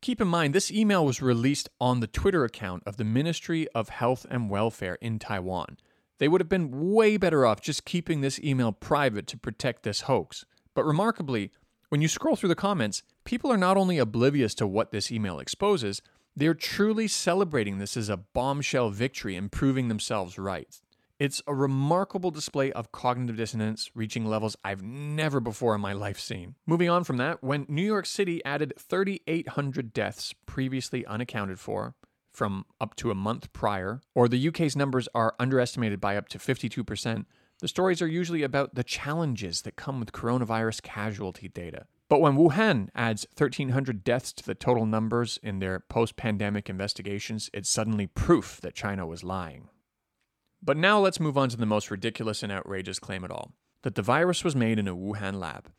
Keep 0.00 0.22
in 0.22 0.28
mind, 0.28 0.54
this 0.54 0.70
email 0.70 1.04
was 1.04 1.20
released 1.20 1.68
on 1.78 2.00
the 2.00 2.06
Twitter 2.06 2.42
account 2.42 2.82
of 2.86 2.96
the 2.96 3.04
Ministry 3.04 3.68
of 3.74 3.90
Health 3.90 4.24
and 4.30 4.48
Welfare 4.48 4.96
in 5.02 5.18
Taiwan. 5.18 5.76
They 6.18 6.26
would 6.26 6.40
have 6.40 6.48
been 6.48 6.90
way 6.90 7.18
better 7.18 7.44
off 7.44 7.60
just 7.60 7.84
keeping 7.84 8.22
this 8.22 8.40
email 8.40 8.72
private 8.72 9.26
to 9.26 9.36
protect 9.36 9.82
this 9.82 10.02
hoax. 10.02 10.46
But 10.72 10.86
remarkably, 10.86 11.50
when 11.90 12.00
you 12.00 12.08
scroll 12.08 12.34
through 12.34 12.48
the 12.48 12.54
comments, 12.54 13.02
people 13.24 13.52
are 13.52 13.58
not 13.58 13.76
only 13.76 13.98
oblivious 13.98 14.54
to 14.54 14.66
what 14.66 14.90
this 14.90 15.12
email 15.12 15.38
exposes, 15.38 16.00
they're 16.34 16.54
truly 16.54 17.08
celebrating 17.08 17.76
this 17.76 17.94
as 17.94 18.08
a 18.08 18.16
bombshell 18.16 18.88
victory 18.88 19.36
and 19.36 19.52
proving 19.52 19.88
themselves 19.88 20.38
right. 20.38 20.80
It's 21.18 21.40
a 21.46 21.54
remarkable 21.54 22.30
display 22.30 22.72
of 22.72 22.92
cognitive 22.92 23.38
dissonance 23.38 23.90
reaching 23.94 24.26
levels 24.26 24.54
I've 24.62 24.82
never 24.82 25.40
before 25.40 25.74
in 25.74 25.80
my 25.80 25.94
life 25.94 26.20
seen. 26.20 26.56
Moving 26.66 26.90
on 26.90 27.04
from 27.04 27.16
that, 27.16 27.42
when 27.42 27.64
New 27.70 27.84
York 27.84 28.04
City 28.04 28.44
added 28.44 28.74
3,800 28.78 29.94
deaths 29.94 30.34
previously 30.44 31.06
unaccounted 31.06 31.58
for 31.58 31.94
from 32.34 32.66
up 32.82 32.94
to 32.96 33.10
a 33.10 33.14
month 33.14 33.50
prior, 33.54 34.02
or 34.14 34.28
the 34.28 34.48
UK's 34.48 34.76
numbers 34.76 35.08
are 35.14 35.34
underestimated 35.38 36.02
by 36.02 36.18
up 36.18 36.28
to 36.28 36.38
52%, 36.38 37.24
the 37.60 37.68
stories 37.68 38.02
are 38.02 38.06
usually 38.06 38.42
about 38.42 38.74
the 38.74 38.84
challenges 38.84 39.62
that 39.62 39.74
come 39.74 39.98
with 39.98 40.12
coronavirus 40.12 40.82
casualty 40.82 41.48
data. 41.48 41.86
But 42.10 42.20
when 42.20 42.36
Wuhan 42.36 42.90
adds 42.94 43.26
1,300 43.38 44.04
deaths 44.04 44.34
to 44.34 44.44
the 44.44 44.54
total 44.54 44.84
numbers 44.84 45.38
in 45.42 45.60
their 45.60 45.80
post 45.80 46.16
pandemic 46.16 46.68
investigations, 46.68 47.48
it's 47.54 47.70
suddenly 47.70 48.06
proof 48.06 48.60
that 48.60 48.74
China 48.74 49.06
was 49.06 49.24
lying. 49.24 49.70
But 50.66 50.76
now 50.76 50.98
let's 50.98 51.20
move 51.20 51.38
on 51.38 51.48
to 51.50 51.56
the 51.56 51.64
most 51.64 51.92
ridiculous 51.92 52.42
and 52.42 52.50
outrageous 52.50 52.98
claim 52.98 53.24
at 53.24 53.30
all 53.30 53.52
that 53.82 53.94
the 53.94 54.02
virus 54.02 54.42
was 54.42 54.56
made 54.56 54.80
in 54.80 54.88
a 54.88 54.96
Wuhan 54.96 55.38
lab. 55.38 55.70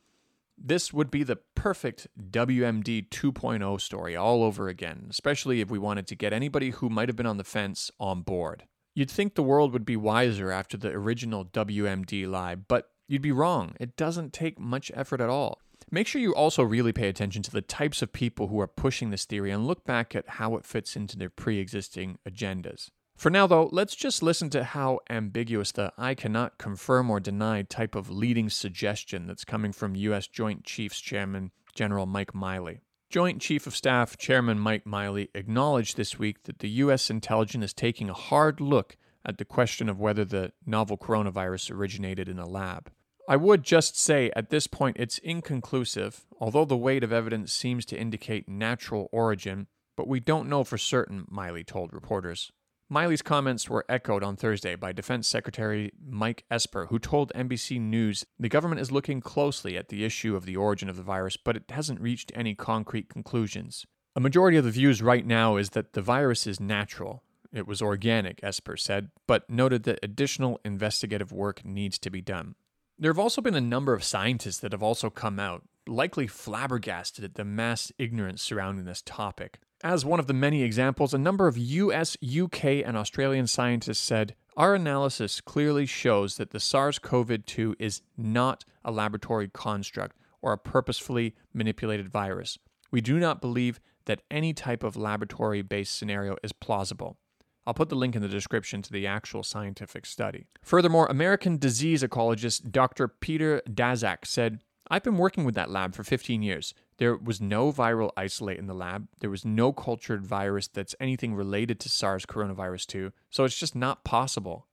This 0.58 0.94
would 0.94 1.12
be 1.12 1.24
the 1.24 1.40
perfect 1.56 2.08
WMD 2.32 3.10
2.0 3.10 3.82
story 3.82 4.16
all 4.16 4.44
over 4.44 4.70
again, 4.70 5.08
especially 5.10 5.60
if 5.60 5.70
we 5.70 5.78
wanted 5.78 6.08
to 6.08 6.16
get 6.16 6.32
anybody 6.32 6.70
who 6.70 6.90
might 6.90 7.10
have 7.10 7.18
been 7.18 7.26
on 7.26 7.36
the 7.36 7.44
fence 7.44 7.92
on 8.00 8.22
board. 8.22 8.64
You'd 8.96 9.12
think 9.12 9.36
the 9.36 9.44
world 9.44 9.74
would 9.74 9.86
be 9.86 9.98
wiser 9.98 10.52
after 10.52 10.78
the 10.78 10.92
original 10.92 11.44
WMD 11.44 12.26
lie, 12.26 12.56
but 12.56 12.90
you'd 13.10 13.22
be 13.22 13.34
wrong. 13.34 13.76
It 13.82 13.98
doesn't 13.98 14.32
take 14.32 14.58
much 14.58 14.90
effort 14.96 15.20
at 15.20 15.30
all. 15.30 15.60
Make 15.92 16.08
sure 16.08 16.22
you 16.22 16.34
also 16.34 16.64
really 16.64 16.94
pay 16.94 17.10
attention 17.10 17.44
to 17.44 17.52
the 17.52 17.62
types 17.62 18.02
of 18.02 18.14
people 18.14 18.48
who 18.48 18.60
are 18.62 18.68
pushing 18.68 19.10
this 19.10 19.26
theory 19.26 19.52
and 19.52 19.68
look 19.68 19.84
back 19.84 20.16
at 20.16 20.30
how 20.30 20.56
it 20.56 20.66
fits 20.66 20.96
into 20.96 21.18
their 21.18 21.30
pre 21.30 21.60
existing 21.60 22.20
agendas. 22.28 22.90
For 23.18 23.32
now, 23.32 23.48
though, 23.48 23.68
let's 23.72 23.96
just 23.96 24.22
listen 24.22 24.52
to 24.52 24.64
how 24.64 25.00
ambiguous 25.10 25.72
the 25.72 25.92
I 25.98 26.14
cannot 26.14 26.60
confirm 26.60 27.10
or 27.10 27.20
deny 27.20 27.64
type 27.64 27.96
of 27.96 28.12
leading 28.12 28.48
suggestion 28.48 29.26
that's 29.26 29.44
coming 29.44 29.72
from 29.72 29.96
U.S. 29.96 30.28
Joint 30.28 30.66
Chiefs 30.66 31.02
Chairman 31.02 31.50
General 31.74 32.06
Mike 32.06 32.34
Milley. 32.34 32.82
Joint 33.10 33.42
Chief 33.42 33.66
of 33.66 33.76
Staff 33.76 34.18
Chairman 34.18 34.60
Mike 34.60 34.86
Milley 34.86 35.30
acknowledged 35.34 35.98
this 35.98 36.20
week 36.20 36.44
that 36.44 36.60
the 36.60 36.70
U.S. 36.70 37.10
intelligence 37.10 37.66
is 37.66 37.74
taking 37.74 38.08
a 38.08 38.14
hard 38.14 38.62
look 38.62 38.98
at 39.26 39.40
the 39.40 39.46
question 39.46 39.90
of 39.90 40.00
whether 40.00 40.24
the 40.24 40.52
novel 40.64 40.96
coronavirus 40.96 41.72
originated 41.72 42.30
in 42.30 42.38
a 42.38 42.48
lab. 42.48 42.92
I 43.28 43.36
would 43.36 43.64
just 43.64 43.98
say 43.98 44.30
at 44.36 44.52
this 44.52 44.68
point 44.68 44.98
it's 45.00 45.18
inconclusive, 45.18 46.28
although 46.40 46.66
the 46.66 46.78
weight 46.78 47.04
of 47.04 47.12
evidence 47.12 47.52
seems 47.52 47.84
to 47.86 48.00
indicate 48.00 48.48
natural 48.48 49.10
origin, 49.12 49.66
but 49.96 50.08
we 50.08 50.20
don't 50.20 50.48
know 50.48 50.64
for 50.64 50.78
certain, 50.78 51.26
Milley 51.32 51.66
told 51.66 51.94
reporters. 51.94 52.52
Milley's 52.90 53.22
comments 53.22 53.70
were 53.70 53.86
echoed 53.90 54.24
on 54.24 54.38
Thursday 54.38 54.76
by 54.76 54.94
Defense 54.94 55.28
Secretary 55.28 55.92
Mike 56.02 56.46
Esper, 56.50 56.86
who 56.86 57.00
told 57.00 57.34
NBC 57.36 57.82
News 57.82 58.26
the 58.40 58.48
government 58.48 58.80
is 58.80 58.94
looking 58.94 59.20
closely 59.20 59.76
at 59.76 59.90
the 59.90 60.06
issue 60.06 60.38
of 60.38 60.46
the 60.46 60.56
origin 60.56 60.88
of 60.88 60.96
the 60.96 61.04
virus, 61.04 61.36
but 61.36 61.58
it 61.58 61.64
hasn't 61.70 62.00
reached 62.00 62.32
any 62.34 62.56
concrete 62.56 63.10
conclusions. 63.10 63.86
A 64.16 64.22
majority 64.22 64.56
of 64.56 64.64
the 64.64 64.72
views 64.72 65.02
right 65.02 65.26
now 65.26 65.58
is 65.58 65.72
that 65.72 65.92
the 65.94 66.02
virus 66.02 66.48
is 66.48 66.62
natural. 66.62 67.24
It 67.52 67.68
was 67.68 67.82
organic, 67.82 68.40
Esper 68.42 68.78
said, 68.78 69.10
but 69.28 69.50
noted 69.50 69.84
that 69.84 70.00
additional 70.02 70.62
investigative 70.64 71.34
work 71.34 71.66
needs 71.66 72.00
to 72.00 72.10
be 72.10 72.22
done. 72.22 72.56
There 72.98 73.12
have 73.12 73.20
also 73.20 73.42
been 73.42 73.54
a 73.56 73.62
number 73.62 73.94
of 73.94 74.04
scientists 74.04 74.60
that 74.60 74.72
have 74.72 74.82
also 74.82 75.10
come 75.10 75.42
out, 75.42 75.64
likely 75.88 76.26
flabbergasted 76.26 77.26
at 77.26 77.36
the 77.36 77.44
mass 77.44 77.92
ignorance 77.98 78.42
surrounding 78.42 78.86
this 78.86 79.02
topic. 79.02 79.60
As 79.88 80.04
one 80.04 80.20
of 80.20 80.28
the 80.28 80.34
many 80.34 80.64
examples, 80.64 81.14
a 81.14 81.18
number 81.18 81.48
of 81.48 81.58
US, 81.58 82.18
UK, 82.22 82.66
and 82.86 82.98
Australian 82.98 83.48
scientists 83.48 84.02
said, 84.02 84.36
Our 84.58 84.76
analysis 84.76 85.40
clearly 85.40 85.86
shows 85.86 86.36
that 86.36 86.50
the 86.50 86.60
SARS 86.60 87.00
CoV 87.00 87.46
2 87.46 87.78
is 87.80 88.02
not 88.18 88.66
a 88.84 88.92
laboratory 88.92 89.48
construct 89.48 90.18
or 90.42 90.52
a 90.52 90.58
purposefully 90.58 91.36
manipulated 91.54 92.10
virus. 92.10 92.60
We 92.92 93.00
do 93.00 93.18
not 93.18 93.40
believe 93.40 93.80
that 94.08 94.24
any 94.30 94.54
type 94.54 94.84
of 94.84 94.98
laboratory 94.98 95.62
based 95.62 95.98
scenario 95.98 96.36
is 96.44 96.52
plausible. 96.52 97.18
I'll 97.66 97.74
put 97.74 97.88
the 97.88 97.96
link 97.96 98.14
in 98.14 98.22
the 98.22 98.28
description 98.28 98.82
to 98.82 98.92
the 98.92 99.08
actual 99.08 99.42
scientific 99.42 100.06
study. 100.06 100.48
Furthermore, 100.62 101.08
American 101.10 101.58
disease 101.58 102.04
ecologist 102.04 102.72
Dr. 102.72 103.08
Peter 103.08 103.62
Daszak 103.70 104.26
said, 104.26 104.60
I've 104.90 105.04
been 105.04 105.18
working 105.18 105.44
with 105.44 105.56
that 105.56 105.70
lab 105.70 105.96
for 105.96 106.04
15 106.04 106.42
years. 106.42 106.74
There 106.98 107.16
was 107.16 107.42
no 107.42 107.72
viral 107.72 108.12
isolate 108.16 108.58
in 108.58 108.68
the 108.68 108.74
lab. 108.74 109.08
There 109.20 109.30
was 109.30 109.46
no 109.46 109.74
cultured 109.74 110.26
virus 110.26 110.68
that's 110.68 110.96
anything 111.00 111.36
related 111.36 111.80
to 111.82 111.90
SARS 111.90 112.26
coronavirus 112.26 112.88
2, 112.88 113.14
so 113.30 113.44
it's 113.44 113.58
just 113.58 113.76
not 113.76 114.04
possible. 114.04 114.68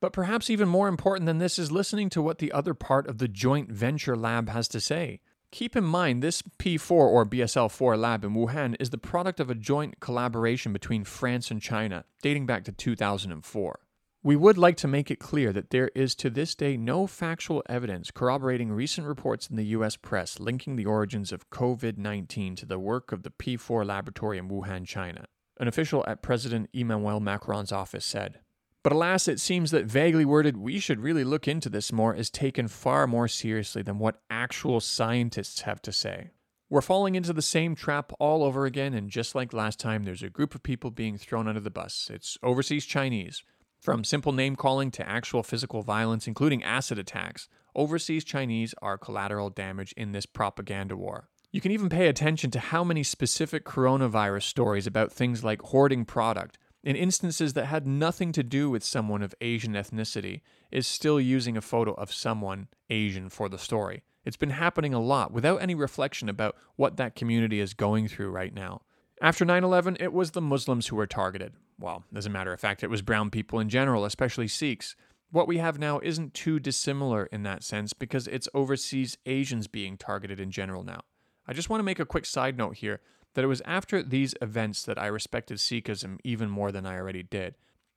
But 0.00 0.12
perhaps 0.12 0.50
even 0.50 0.68
more 0.68 0.88
important 0.88 1.26
than 1.26 1.38
this 1.38 1.58
is 1.58 1.72
listening 1.72 2.10
to 2.10 2.22
what 2.22 2.38
the 2.38 2.52
other 2.52 2.74
part 2.74 3.06
of 3.06 3.18
the 3.18 3.28
joint 3.28 3.70
venture 3.70 4.16
lab 4.16 4.48
has 4.48 4.68
to 4.68 4.80
say. 4.80 5.20
Keep 5.52 5.76
in 5.76 5.84
mind, 5.84 6.22
this 6.22 6.42
P4 6.42 6.90
or 6.90 7.24
BSL 7.24 7.70
4 7.70 7.96
lab 7.96 8.24
in 8.24 8.34
Wuhan 8.34 8.76
is 8.78 8.90
the 8.90 8.98
product 8.98 9.40
of 9.40 9.48
a 9.48 9.54
joint 9.54 10.00
collaboration 10.00 10.72
between 10.72 11.04
France 11.04 11.50
and 11.50 11.62
China, 11.62 12.04
dating 12.20 12.46
back 12.46 12.64
to 12.64 12.72
2004. 12.72 13.78
We 14.22 14.34
would 14.36 14.58
like 14.58 14.76
to 14.78 14.88
make 14.88 15.10
it 15.10 15.20
clear 15.20 15.52
that 15.52 15.70
there 15.70 15.90
is 15.94 16.14
to 16.16 16.30
this 16.30 16.54
day 16.54 16.76
no 16.76 17.06
factual 17.06 17.62
evidence 17.68 18.10
corroborating 18.10 18.72
recent 18.72 19.06
reports 19.06 19.48
in 19.48 19.56
the 19.56 19.66
US 19.66 19.96
press 19.96 20.40
linking 20.40 20.76
the 20.76 20.86
origins 20.86 21.30
of 21.32 21.48
COVID 21.50 21.96
19 21.96 22.56
to 22.56 22.66
the 22.66 22.78
work 22.78 23.12
of 23.12 23.22
the 23.22 23.30
P4 23.30 23.86
laboratory 23.86 24.38
in 24.38 24.48
Wuhan, 24.48 24.86
China. 24.86 25.26
An 25.58 25.68
official 25.68 26.04
at 26.08 26.22
President 26.22 26.68
Emmanuel 26.72 27.20
Macron's 27.20 27.72
office 27.72 28.04
said. 28.04 28.40
But 28.82 28.92
alas, 28.92 29.26
it 29.26 29.40
seems 29.40 29.72
that 29.72 29.86
vaguely 29.86 30.24
worded, 30.24 30.56
we 30.56 30.78
should 30.78 31.00
really 31.00 31.24
look 31.24 31.48
into 31.48 31.68
this 31.68 31.92
more, 31.92 32.14
is 32.14 32.30
taken 32.30 32.68
far 32.68 33.08
more 33.08 33.26
seriously 33.26 33.82
than 33.82 33.98
what 33.98 34.20
actual 34.30 34.80
scientists 34.80 35.62
have 35.62 35.82
to 35.82 35.92
say. 35.92 36.30
We're 36.70 36.80
falling 36.82 37.16
into 37.16 37.32
the 37.32 37.42
same 37.42 37.74
trap 37.74 38.12
all 38.20 38.44
over 38.44 38.64
again, 38.64 38.94
and 38.94 39.10
just 39.10 39.34
like 39.34 39.52
last 39.52 39.80
time, 39.80 40.04
there's 40.04 40.22
a 40.22 40.30
group 40.30 40.54
of 40.54 40.62
people 40.62 40.90
being 40.90 41.18
thrown 41.18 41.48
under 41.48 41.60
the 41.60 41.70
bus. 41.70 42.10
It's 42.12 42.38
overseas 42.42 42.84
Chinese. 42.86 43.42
From 43.80 44.04
simple 44.04 44.32
name 44.32 44.56
calling 44.56 44.90
to 44.92 45.08
actual 45.08 45.42
physical 45.42 45.82
violence, 45.82 46.26
including 46.26 46.64
acid 46.64 46.98
attacks, 46.98 47.48
overseas 47.74 48.24
Chinese 48.24 48.74
are 48.82 48.98
collateral 48.98 49.50
damage 49.50 49.92
in 49.96 50.12
this 50.12 50.26
propaganda 50.26 50.96
war. 50.96 51.28
You 51.52 51.60
can 51.60 51.72
even 51.72 51.88
pay 51.88 52.08
attention 52.08 52.50
to 52.50 52.58
how 52.58 52.84
many 52.84 53.02
specific 53.02 53.64
coronavirus 53.64 54.42
stories 54.42 54.86
about 54.86 55.12
things 55.12 55.44
like 55.44 55.62
hoarding 55.62 56.04
product, 56.04 56.58
in 56.82 56.96
instances 56.96 57.54
that 57.54 57.66
had 57.66 57.86
nothing 57.86 58.30
to 58.32 58.42
do 58.42 58.70
with 58.70 58.84
someone 58.84 59.22
of 59.22 59.34
Asian 59.40 59.72
ethnicity, 59.72 60.42
is 60.70 60.86
still 60.86 61.20
using 61.20 61.56
a 61.56 61.62
photo 61.62 61.92
of 61.94 62.12
someone 62.12 62.68
Asian 62.90 63.28
for 63.28 63.48
the 63.48 63.58
story. 63.58 64.02
It's 64.24 64.36
been 64.36 64.50
happening 64.50 64.94
a 64.94 65.00
lot 65.00 65.32
without 65.32 65.62
any 65.62 65.74
reflection 65.74 66.28
about 66.28 66.56
what 66.76 66.96
that 66.96 67.14
community 67.14 67.60
is 67.60 67.74
going 67.74 68.08
through 68.08 68.30
right 68.30 68.52
now. 68.52 68.82
After 69.22 69.44
9 69.44 69.64
11, 69.64 69.96
it 69.98 70.12
was 70.12 70.32
the 70.32 70.40
Muslims 70.40 70.88
who 70.88 70.96
were 70.96 71.06
targeted. 71.06 71.54
Well, 71.78 72.04
as 72.14 72.26
a 72.26 72.30
matter 72.30 72.52
of 72.52 72.60
fact, 72.60 72.82
it 72.82 72.90
was 72.90 73.02
brown 73.02 73.30
people 73.30 73.58
in 73.60 73.68
general, 73.68 74.04
especially 74.04 74.48
Sikhs. 74.48 74.96
What 75.30 75.48
we 75.48 75.58
have 75.58 75.78
now 75.78 76.00
isn't 76.02 76.34
too 76.34 76.58
dissimilar 76.58 77.26
in 77.26 77.42
that 77.42 77.62
sense 77.62 77.92
because 77.92 78.26
it's 78.28 78.48
overseas 78.54 79.18
Asians 79.26 79.66
being 79.66 79.96
targeted 79.96 80.40
in 80.40 80.50
general 80.50 80.84
now. 80.84 81.02
I 81.46 81.52
just 81.52 81.68
want 81.68 81.80
to 81.80 81.84
make 81.84 81.98
a 81.98 82.06
quick 82.06 82.24
side 82.24 82.56
note 82.56 82.76
here 82.76 83.00
that 83.34 83.44
it 83.44 83.48
was 83.48 83.62
after 83.66 84.02
these 84.02 84.34
events 84.40 84.82
that 84.84 84.98
I 84.98 85.06
respected 85.06 85.58
Sikhism 85.58 86.18
even 86.24 86.48
more 86.48 86.72
than 86.72 86.86
I 86.86 86.96
already 86.96 87.22
did. 87.22 87.56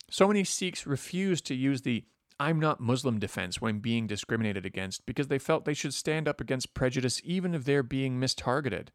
So 0.10 0.28
many 0.28 0.44
Sikhs 0.44 0.86
refused 0.86 1.46
to 1.46 1.56
use 1.56 1.82
the 1.82 2.04
I'm 2.40 2.60
not 2.60 2.80
Muslim 2.80 3.20
defense 3.20 3.62
when 3.62 3.80
being 3.80 4.08
discriminated 4.08 4.66
against 4.66 5.06
because 5.06 5.28
they 5.28 5.40
felt 5.40 5.66
they 5.66 5.74
should 5.74 5.94
stand 5.94 6.28
up 6.28 6.40
against 6.40 6.74
prejudice 6.74 7.22
even 7.24 7.54
if 7.54 7.66
they're 7.66 7.84
being 7.84 8.20
mistargeted. 8.20 8.88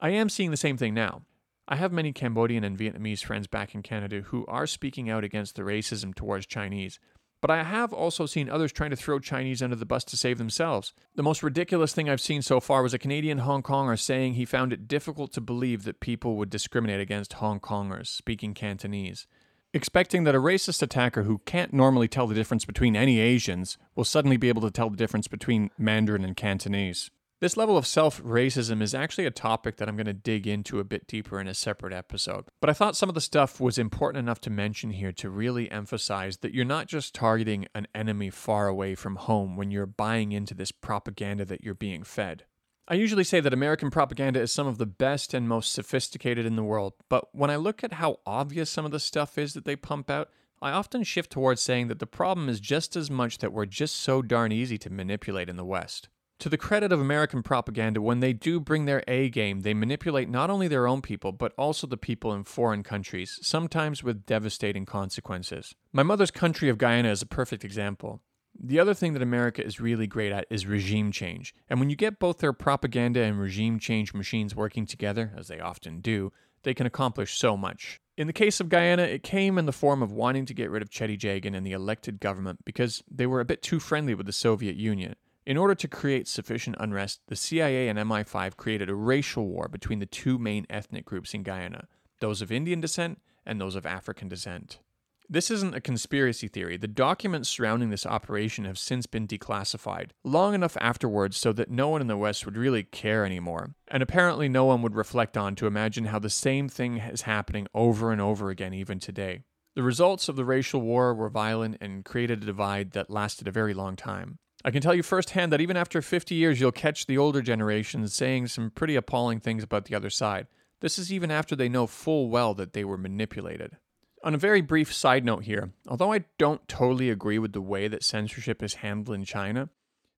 I 0.00 0.10
am 0.10 0.28
seeing 0.28 0.50
the 0.50 0.56
same 0.56 0.76
thing 0.76 0.94
now. 0.94 1.22
I 1.70 1.76
have 1.76 1.92
many 1.92 2.14
Cambodian 2.14 2.64
and 2.64 2.78
Vietnamese 2.78 3.22
friends 3.22 3.46
back 3.46 3.74
in 3.74 3.82
Canada 3.82 4.22
who 4.22 4.46
are 4.46 4.66
speaking 4.66 5.10
out 5.10 5.22
against 5.22 5.54
the 5.54 5.62
racism 5.62 6.14
towards 6.14 6.46
Chinese. 6.46 6.98
But 7.42 7.50
I 7.50 7.62
have 7.62 7.92
also 7.92 8.24
seen 8.24 8.48
others 8.48 8.72
trying 8.72 8.88
to 8.88 8.96
throw 8.96 9.18
Chinese 9.18 9.62
under 9.62 9.76
the 9.76 9.84
bus 9.84 10.02
to 10.04 10.16
save 10.16 10.38
themselves. 10.38 10.94
The 11.14 11.22
most 11.22 11.42
ridiculous 11.42 11.92
thing 11.92 12.08
I've 12.08 12.22
seen 12.22 12.40
so 12.40 12.58
far 12.58 12.82
was 12.82 12.94
a 12.94 12.98
Canadian 12.98 13.38
Hong 13.38 13.62
Konger 13.62 14.00
saying 14.00 14.34
he 14.34 14.46
found 14.46 14.72
it 14.72 14.88
difficult 14.88 15.30
to 15.34 15.42
believe 15.42 15.84
that 15.84 16.00
people 16.00 16.36
would 16.36 16.48
discriminate 16.48 17.00
against 17.00 17.34
Hong 17.34 17.60
Kongers 17.60 18.06
speaking 18.06 18.54
Cantonese. 18.54 19.26
Expecting 19.74 20.24
that 20.24 20.34
a 20.34 20.40
racist 20.40 20.82
attacker 20.82 21.24
who 21.24 21.42
can't 21.44 21.74
normally 21.74 22.08
tell 22.08 22.26
the 22.26 22.34
difference 22.34 22.64
between 22.64 22.96
any 22.96 23.20
Asians 23.20 23.76
will 23.94 24.04
suddenly 24.04 24.38
be 24.38 24.48
able 24.48 24.62
to 24.62 24.70
tell 24.70 24.88
the 24.88 24.96
difference 24.96 25.28
between 25.28 25.70
Mandarin 25.76 26.24
and 26.24 26.34
Cantonese. 26.34 27.10
This 27.40 27.56
level 27.56 27.76
of 27.76 27.86
self 27.86 28.20
racism 28.24 28.82
is 28.82 28.96
actually 28.96 29.24
a 29.24 29.30
topic 29.30 29.76
that 29.76 29.88
I'm 29.88 29.94
going 29.94 30.06
to 30.06 30.12
dig 30.12 30.48
into 30.48 30.80
a 30.80 30.84
bit 30.84 31.06
deeper 31.06 31.38
in 31.40 31.46
a 31.46 31.54
separate 31.54 31.92
episode. 31.92 32.46
But 32.60 32.68
I 32.68 32.72
thought 32.72 32.96
some 32.96 33.08
of 33.08 33.14
the 33.14 33.20
stuff 33.20 33.60
was 33.60 33.78
important 33.78 34.18
enough 34.18 34.40
to 34.40 34.50
mention 34.50 34.90
here 34.90 35.12
to 35.12 35.30
really 35.30 35.70
emphasize 35.70 36.38
that 36.38 36.52
you're 36.52 36.64
not 36.64 36.88
just 36.88 37.14
targeting 37.14 37.68
an 37.76 37.86
enemy 37.94 38.30
far 38.30 38.66
away 38.66 38.96
from 38.96 39.14
home 39.14 39.56
when 39.56 39.70
you're 39.70 39.86
buying 39.86 40.32
into 40.32 40.52
this 40.52 40.72
propaganda 40.72 41.44
that 41.44 41.62
you're 41.62 41.74
being 41.74 42.02
fed. 42.02 42.42
I 42.88 42.94
usually 42.94 43.22
say 43.22 43.38
that 43.38 43.52
American 43.52 43.90
propaganda 43.90 44.40
is 44.40 44.50
some 44.50 44.66
of 44.66 44.78
the 44.78 44.86
best 44.86 45.32
and 45.32 45.48
most 45.48 45.72
sophisticated 45.72 46.44
in 46.44 46.56
the 46.56 46.64
world, 46.64 46.94
but 47.08 47.28
when 47.32 47.50
I 47.50 47.56
look 47.56 47.84
at 47.84 47.92
how 47.92 48.18
obvious 48.26 48.68
some 48.68 48.84
of 48.84 48.90
the 48.90 48.98
stuff 48.98 49.38
is 49.38 49.54
that 49.54 49.64
they 49.64 49.76
pump 49.76 50.10
out, 50.10 50.28
I 50.60 50.72
often 50.72 51.04
shift 51.04 51.30
towards 51.30 51.62
saying 51.62 51.86
that 51.86 52.00
the 52.00 52.06
problem 52.06 52.48
is 52.48 52.58
just 52.58 52.96
as 52.96 53.12
much 53.12 53.38
that 53.38 53.52
we're 53.52 53.66
just 53.66 53.94
so 53.94 54.22
darn 54.22 54.50
easy 54.50 54.76
to 54.78 54.90
manipulate 54.90 55.48
in 55.48 55.56
the 55.56 55.64
West. 55.64 56.08
To 56.40 56.48
the 56.48 56.56
credit 56.56 56.92
of 56.92 57.00
American 57.00 57.42
propaganda, 57.42 58.00
when 58.00 58.20
they 58.20 58.32
do 58.32 58.60
bring 58.60 58.84
their 58.84 59.02
A 59.08 59.28
game, 59.28 59.62
they 59.62 59.74
manipulate 59.74 60.28
not 60.28 60.50
only 60.50 60.68
their 60.68 60.86
own 60.86 61.02
people, 61.02 61.32
but 61.32 61.52
also 61.58 61.88
the 61.88 61.96
people 61.96 62.32
in 62.32 62.44
foreign 62.44 62.84
countries, 62.84 63.40
sometimes 63.42 64.04
with 64.04 64.24
devastating 64.24 64.86
consequences. 64.86 65.74
My 65.92 66.04
mother's 66.04 66.30
country 66.30 66.68
of 66.68 66.78
Guyana 66.78 67.10
is 67.10 67.22
a 67.22 67.26
perfect 67.26 67.64
example. 67.64 68.22
The 68.56 68.78
other 68.78 68.94
thing 68.94 69.14
that 69.14 69.22
America 69.22 69.64
is 69.64 69.80
really 69.80 70.06
great 70.06 70.30
at 70.30 70.46
is 70.48 70.64
regime 70.64 71.10
change. 71.10 71.56
And 71.68 71.80
when 71.80 71.90
you 71.90 71.96
get 71.96 72.20
both 72.20 72.38
their 72.38 72.52
propaganda 72.52 73.20
and 73.20 73.40
regime 73.40 73.80
change 73.80 74.14
machines 74.14 74.54
working 74.54 74.86
together, 74.86 75.32
as 75.36 75.48
they 75.48 75.58
often 75.58 76.00
do, 76.00 76.32
they 76.62 76.72
can 76.72 76.86
accomplish 76.86 77.36
so 77.36 77.56
much. 77.56 78.00
In 78.16 78.28
the 78.28 78.32
case 78.32 78.60
of 78.60 78.68
Guyana, 78.68 79.02
it 79.02 79.24
came 79.24 79.58
in 79.58 79.66
the 79.66 79.72
form 79.72 80.02
of 80.02 80.12
wanting 80.12 80.46
to 80.46 80.54
get 80.54 80.70
rid 80.70 80.82
of 80.82 80.90
Cheddi 80.90 81.18
Jagan 81.18 81.56
and 81.56 81.66
the 81.66 81.72
elected 81.72 82.20
government 82.20 82.64
because 82.64 83.02
they 83.10 83.26
were 83.26 83.40
a 83.40 83.44
bit 83.44 83.60
too 83.60 83.80
friendly 83.80 84.14
with 84.14 84.26
the 84.26 84.32
Soviet 84.32 84.76
Union. 84.76 85.16
In 85.48 85.56
order 85.56 85.74
to 85.76 85.88
create 85.88 86.28
sufficient 86.28 86.76
unrest, 86.78 87.22
the 87.28 87.34
CIA 87.34 87.88
and 87.88 87.98
MI5 87.98 88.58
created 88.58 88.90
a 88.90 88.94
racial 88.94 89.48
war 89.48 89.66
between 89.66 89.98
the 89.98 90.04
two 90.04 90.38
main 90.38 90.66
ethnic 90.68 91.06
groups 91.06 91.32
in 91.32 91.42
Guyana 91.42 91.88
those 92.20 92.42
of 92.42 92.52
Indian 92.52 92.82
descent 92.82 93.22
and 93.46 93.58
those 93.58 93.74
of 93.74 93.86
African 93.86 94.28
descent. 94.28 94.80
This 95.26 95.50
isn't 95.50 95.74
a 95.74 95.80
conspiracy 95.80 96.48
theory. 96.48 96.76
The 96.76 96.86
documents 96.86 97.48
surrounding 97.48 97.88
this 97.88 98.04
operation 98.04 98.66
have 98.66 98.76
since 98.76 99.06
been 99.06 99.26
declassified, 99.26 100.10
long 100.22 100.52
enough 100.52 100.76
afterwards 100.82 101.38
so 101.38 101.54
that 101.54 101.70
no 101.70 101.88
one 101.88 102.02
in 102.02 102.08
the 102.08 102.18
West 102.18 102.44
would 102.44 102.58
really 102.58 102.82
care 102.82 103.24
anymore. 103.24 103.70
And 103.90 104.02
apparently, 104.02 104.50
no 104.50 104.66
one 104.66 104.82
would 104.82 104.96
reflect 104.96 105.38
on 105.38 105.54
to 105.56 105.66
imagine 105.66 106.06
how 106.06 106.18
the 106.18 106.28
same 106.28 106.68
thing 106.68 106.98
is 106.98 107.22
happening 107.22 107.68
over 107.72 108.12
and 108.12 108.20
over 108.20 108.50
again, 108.50 108.74
even 108.74 108.98
today. 108.98 109.44
The 109.74 109.82
results 109.82 110.28
of 110.28 110.36
the 110.36 110.44
racial 110.44 110.82
war 110.82 111.14
were 111.14 111.30
violent 111.30 111.78
and 111.80 112.04
created 112.04 112.42
a 112.42 112.46
divide 112.46 112.90
that 112.90 113.08
lasted 113.08 113.48
a 113.48 113.52
very 113.52 113.72
long 113.72 113.96
time. 113.96 114.40
I 114.64 114.70
can 114.70 114.82
tell 114.82 114.94
you 114.94 115.02
firsthand 115.02 115.52
that 115.52 115.60
even 115.60 115.76
after 115.76 116.02
50 116.02 116.34
years, 116.34 116.60
you'll 116.60 116.72
catch 116.72 117.06
the 117.06 117.18
older 117.18 117.42
generation 117.42 118.08
saying 118.08 118.48
some 118.48 118.70
pretty 118.70 118.96
appalling 118.96 119.40
things 119.40 119.62
about 119.62 119.84
the 119.84 119.94
other 119.94 120.10
side. 120.10 120.48
This 120.80 120.98
is 120.98 121.12
even 121.12 121.30
after 121.30 121.54
they 121.54 121.68
know 121.68 121.86
full 121.86 122.28
well 122.28 122.54
that 122.54 122.72
they 122.72 122.84
were 122.84 122.98
manipulated. 122.98 123.76
On 124.24 124.34
a 124.34 124.38
very 124.38 124.60
brief 124.60 124.92
side 124.92 125.24
note 125.24 125.44
here, 125.44 125.72
although 125.86 126.12
I 126.12 126.24
don't 126.38 126.66
totally 126.68 127.08
agree 127.08 127.38
with 127.38 127.52
the 127.52 127.60
way 127.60 127.86
that 127.86 128.02
censorship 128.02 128.62
is 128.62 128.74
handled 128.74 129.14
in 129.14 129.24
China, 129.24 129.70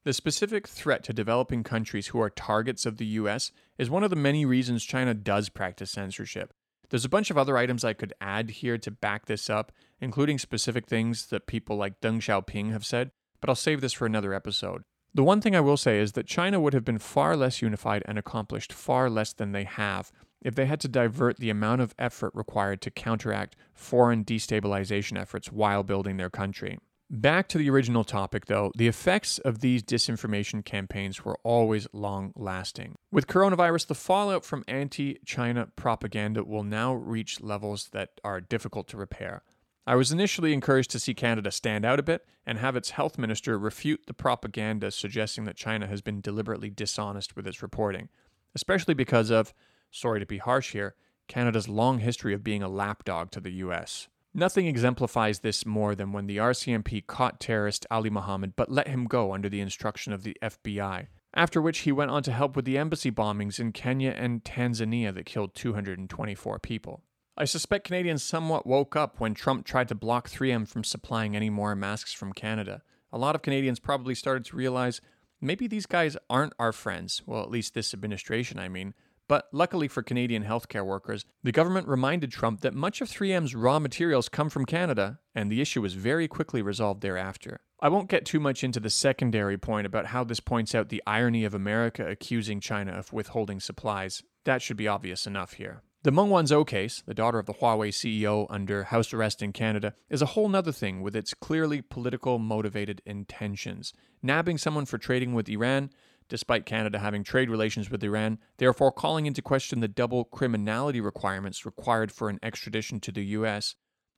the 0.04 0.14
specific 0.14 0.66
threat 0.66 1.04
to 1.04 1.12
developing 1.12 1.62
countries 1.62 2.08
who 2.08 2.20
are 2.20 2.30
targets 2.30 2.86
of 2.86 2.96
the 2.96 3.06
US 3.06 3.52
is 3.76 3.90
one 3.90 4.02
of 4.02 4.08
the 4.08 4.16
many 4.16 4.46
reasons 4.46 4.84
China 4.84 5.12
does 5.12 5.50
practice 5.50 5.90
censorship. 5.90 6.54
There's 6.88 7.04
a 7.04 7.10
bunch 7.10 7.30
of 7.30 7.36
other 7.36 7.58
items 7.58 7.84
I 7.84 7.92
could 7.92 8.14
add 8.20 8.50
here 8.50 8.78
to 8.78 8.90
back 8.90 9.26
this 9.26 9.50
up, 9.50 9.70
including 10.00 10.38
specific 10.38 10.86
things 10.86 11.26
that 11.26 11.46
people 11.46 11.76
like 11.76 12.00
Deng 12.00 12.16
Xiaoping 12.16 12.72
have 12.72 12.86
said, 12.86 13.10
but 13.40 13.48
I'll 13.48 13.56
save 13.56 13.80
this 13.80 13.92
for 13.92 14.06
another 14.06 14.34
episode. 14.34 14.82
The 15.12 15.24
one 15.24 15.40
thing 15.40 15.56
I 15.56 15.60
will 15.60 15.76
say 15.76 15.98
is 15.98 16.12
that 16.12 16.26
China 16.26 16.60
would 16.60 16.72
have 16.72 16.84
been 16.84 16.98
far 16.98 17.36
less 17.36 17.60
unified 17.60 18.02
and 18.06 18.16
accomplished 18.18 18.72
far 18.72 19.10
less 19.10 19.32
than 19.32 19.52
they 19.52 19.64
have 19.64 20.12
if 20.40 20.54
they 20.54 20.66
had 20.66 20.80
to 20.80 20.88
divert 20.88 21.38
the 21.38 21.50
amount 21.50 21.80
of 21.80 21.94
effort 21.98 22.32
required 22.34 22.80
to 22.82 22.90
counteract 22.90 23.56
foreign 23.74 24.24
destabilization 24.24 25.20
efforts 25.20 25.50
while 25.50 25.82
building 25.82 26.16
their 26.16 26.30
country. 26.30 26.78
Back 27.12 27.48
to 27.48 27.58
the 27.58 27.68
original 27.68 28.04
topic, 28.04 28.46
though, 28.46 28.70
the 28.76 28.86
effects 28.86 29.38
of 29.38 29.58
these 29.58 29.82
disinformation 29.82 30.64
campaigns 30.64 31.24
were 31.24 31.36
always 31.42 31.88
long 31.92 32.32
lasting. 32.36 32.94
With 33.10 33.26
coronavirus, 33.26 33.88
the 33.88 33.96
fallout 33.96 34.44
from 34.44 34.62
anti 34.68 35.18
China 35.26 35.66
propaganda 35.74 36.44
will 36.44 36.62
now 36.62 36.94
reach 36.94 37.40
levels 37.40 37.88
that 37.90 38.10
are 38.22 38.40
difficult 38.40 38.86
to 38.88 38.96
repair. 38.96 39.42
I 39.90 39.96
was 39.96 40.12
initially 40.12 40.52
encouraged 40.52 40.92
to 40.92 41.00
see 41.00 41.14
Canada 41.14 41.50
stand 41.50 41.84
out 41.84 41.98
a 41.98 42.04
bit 42.04 42.24
and 42.46 42.58
have 42.58 42.76
its 42.76 42.90
health 42.90 43.18
minister 43.18 43.58
refute 43.58 44.04
the 44.06 44.14
propaganda 44.14 44.92
suggesting 44.92 45.46
that 45.46 45.56
China 45.56 45.88
has 45.88 46.00
been 46.00 46.20
deliberately 46.20 46.70
dishonest 46.70 47.34
with 47.34 47.44
its 47.44 47.60
reporting, 47.60 48.08
especially 48.54 48.94
because 48.94 49.30
of 49.30 49.52
sorry 49.90 50.20
to 50.20 50.26
be 50.26 50.38
harsh 50.38 50.74
here, 50.74 50.94
Canada's 51.26 51.68
long 51.68 51.98
history 51.98 52.32
of 52.32 52.44
being 52.44 52.62
a 52.62 52.68
lapdog 52.68 53.32
to 53.32 53.40
the 53.40 53.50
US. 53.64 54.06
Nothing 54.32 54.68
exemplifies 54.68 55.40
this 55.40 55.66
more 55.66 55.96
than 55.96 56.12
when 56.12 56.28
the 56.28 56.36
RCMP 56.36 57.04
caught 57.04 57.40
terrorist 57.40 57.84
Ali 57.90 58.10
Mohammed 58.10 58.54
but 58.54 58.70
let 58.70 58.86
him 58.86 59.06
go 59.06 59.34
under 59.34 59.48
the 59.48 59.60
instruction 59.60 60.12
of 60.12 60.22
the 60.22 60.36
FBI, 60.40 61.08
after 61.34 61.60
which 61.60 61.80
he 61.80 61.90
went 61.90 62.12
on 62.12 62.22
to 62.22 62.32
help 62.32 62.54
with 62.54 62.64
the 62.64 62.78
embassy 62.78 63.10
bombings 63.10 63.58
in 63.58 63.72
Kenya 63.72 64.10
and 64.10 64.44
Tanzania 64.44 65.12
that 65.12 65.26
killed 65.26 65.56
224 65.56 66.60
people. 66.60 67.02
I 67.36 67.44
suspect 67.44 67.86
Canadians 67.86 68.22
somewhat 68.22 68.66
woke 68.66 68.96
up 68.96 69.18
when 69.18 69.34
Trump 69.34 69.64
tried 69.64 69.88
to 69.88 69.94
block 69.94 70.28
3M 70.28 70.68
from 70.68 70.84
supplying 70.84 71.34
any 71.34 71.48
more 71.48 71.74
masks 71.74 72.12
from 72.12 72.32
Canada. 72.32 72.82
A 73.12 73.18
lot 73.18 73.34
of 73.34 73.42
Canadians 73.42 73.80
probably 73.80 74.14
started 74.14 74.44
to 74.46 74.56
realize 74.56 75.00
maybe 75.40 75.66
these 75.66 75.86
guys 75.86 76.16
aren't 76.28 76.52
our 76.58 76.72
friends, 76.72 77.22
well, 77.26 77.42
at 77.42 77.50
least 77.50 77.72
this 77.74 77.94
administration, 77.94 78.58
I 78.58 78.68
mean, 78.68 78.94
but 79.30 79.46
luckily 79.52 79.86
for 79.86 80.02
Canadian 80.02 80.44
healthcare 80.44 80.84
workers, 80.84 81.24
the 81.42 81.52
government 81.52 81.86
reminded 81.86 82.32
Trump 82.32 82.62
that 82.62 82.74
much 82.74 83.00
of 83.00 83.08
3M's 83.08 83.54
raw 83.54 83.78
materials 83.78 84.28
come 84.28 84.50
from 84.50 84.66
Canada, 84.66 85.20
and 85.34 85.50
the 85.50 85.60
issue 85.60 85.80
was 85.80 85.94
very 85.94 86.26
quickly 86.26 86.62
resolved 86.62 87.00
thereafter. 87.00 87.60
I 87.80 87.90
won't 87.90 88.10
get 88.10 88.26
too 88.26 88.40
much 88.40 88.64
into 88.64 88.80
the 88.80 88.90
secondary 88.90 89.56
point 89.56 89.86
about 89.86 90.06
how 90.06 90.24
this 90.24 90.40
points 90.40 90.74
out 90.74 90.88
the 90.88 91.02
irony 91.06 91.44
of 91.44 91.54
America 91.54 92.06
accusing 92.06 92.58
China 92.60 92.90
of 92.92 93.12
withholding 93.12 93.60
supplies. 93.60 94.22
That 94.44 94.62
should 94.62 94.76
be 94.76 94.88
obvious 94.88 95.26
enough 95.28 95.52
here. 95.52 95.84
The 96.02 96.10
Meng 96.10 96.28
Wanzhou 96.28 96.66
case, 96.66 97.02
the 97.04 97.12
daughter 97.12 97.38
of 97.38 97.44
the 97.44 97.52
Huawei 97.52 97.90
CEO 97.90 98.46
under 98.48 98.84
house 98.84 99.12
arrest 99.12 99.42
in 99.42 99.52
Canada, 99.52 99.92
is 100.08 100.22
a 100.22 100.32
whole 100.32 100.48
nother 100.48 100.72
thing 100.72 101.02
with 101.02 101.14
its 101.14 101.34
clearly 101.34 101.82
political 101.82 102.38
motivated 102.38 103.02
intentions. 103.04 103.92
Nabbing 104.22 104.56
someone 104.56 104.86
for 104.86 104.96
trading 104.96 105.34
with 105.34 105.50
Iran 105.50 105.90
despite 106.30 106.64
Canada 106.64 107.00
having 107.00 107.22
trade 107.22 107.50
relations 107.50 107.90
with 107.90 108.02
Iran, 108.02 108.38
therefore 108.56 108.92
calling 108.92 109.26
into 109.26 109.42
question 109.42 109.80
the 109.80 109.88
double 109.88 110.24
criminality 110.24 111.02
requirements 111.02 111.66
required 111.66 112.10
for 112.10 112.30
an 112.30 112.38
extradition 112.42 112.98
to 113.00 113.12
the 113.12 113.24
US, 113.36 113.74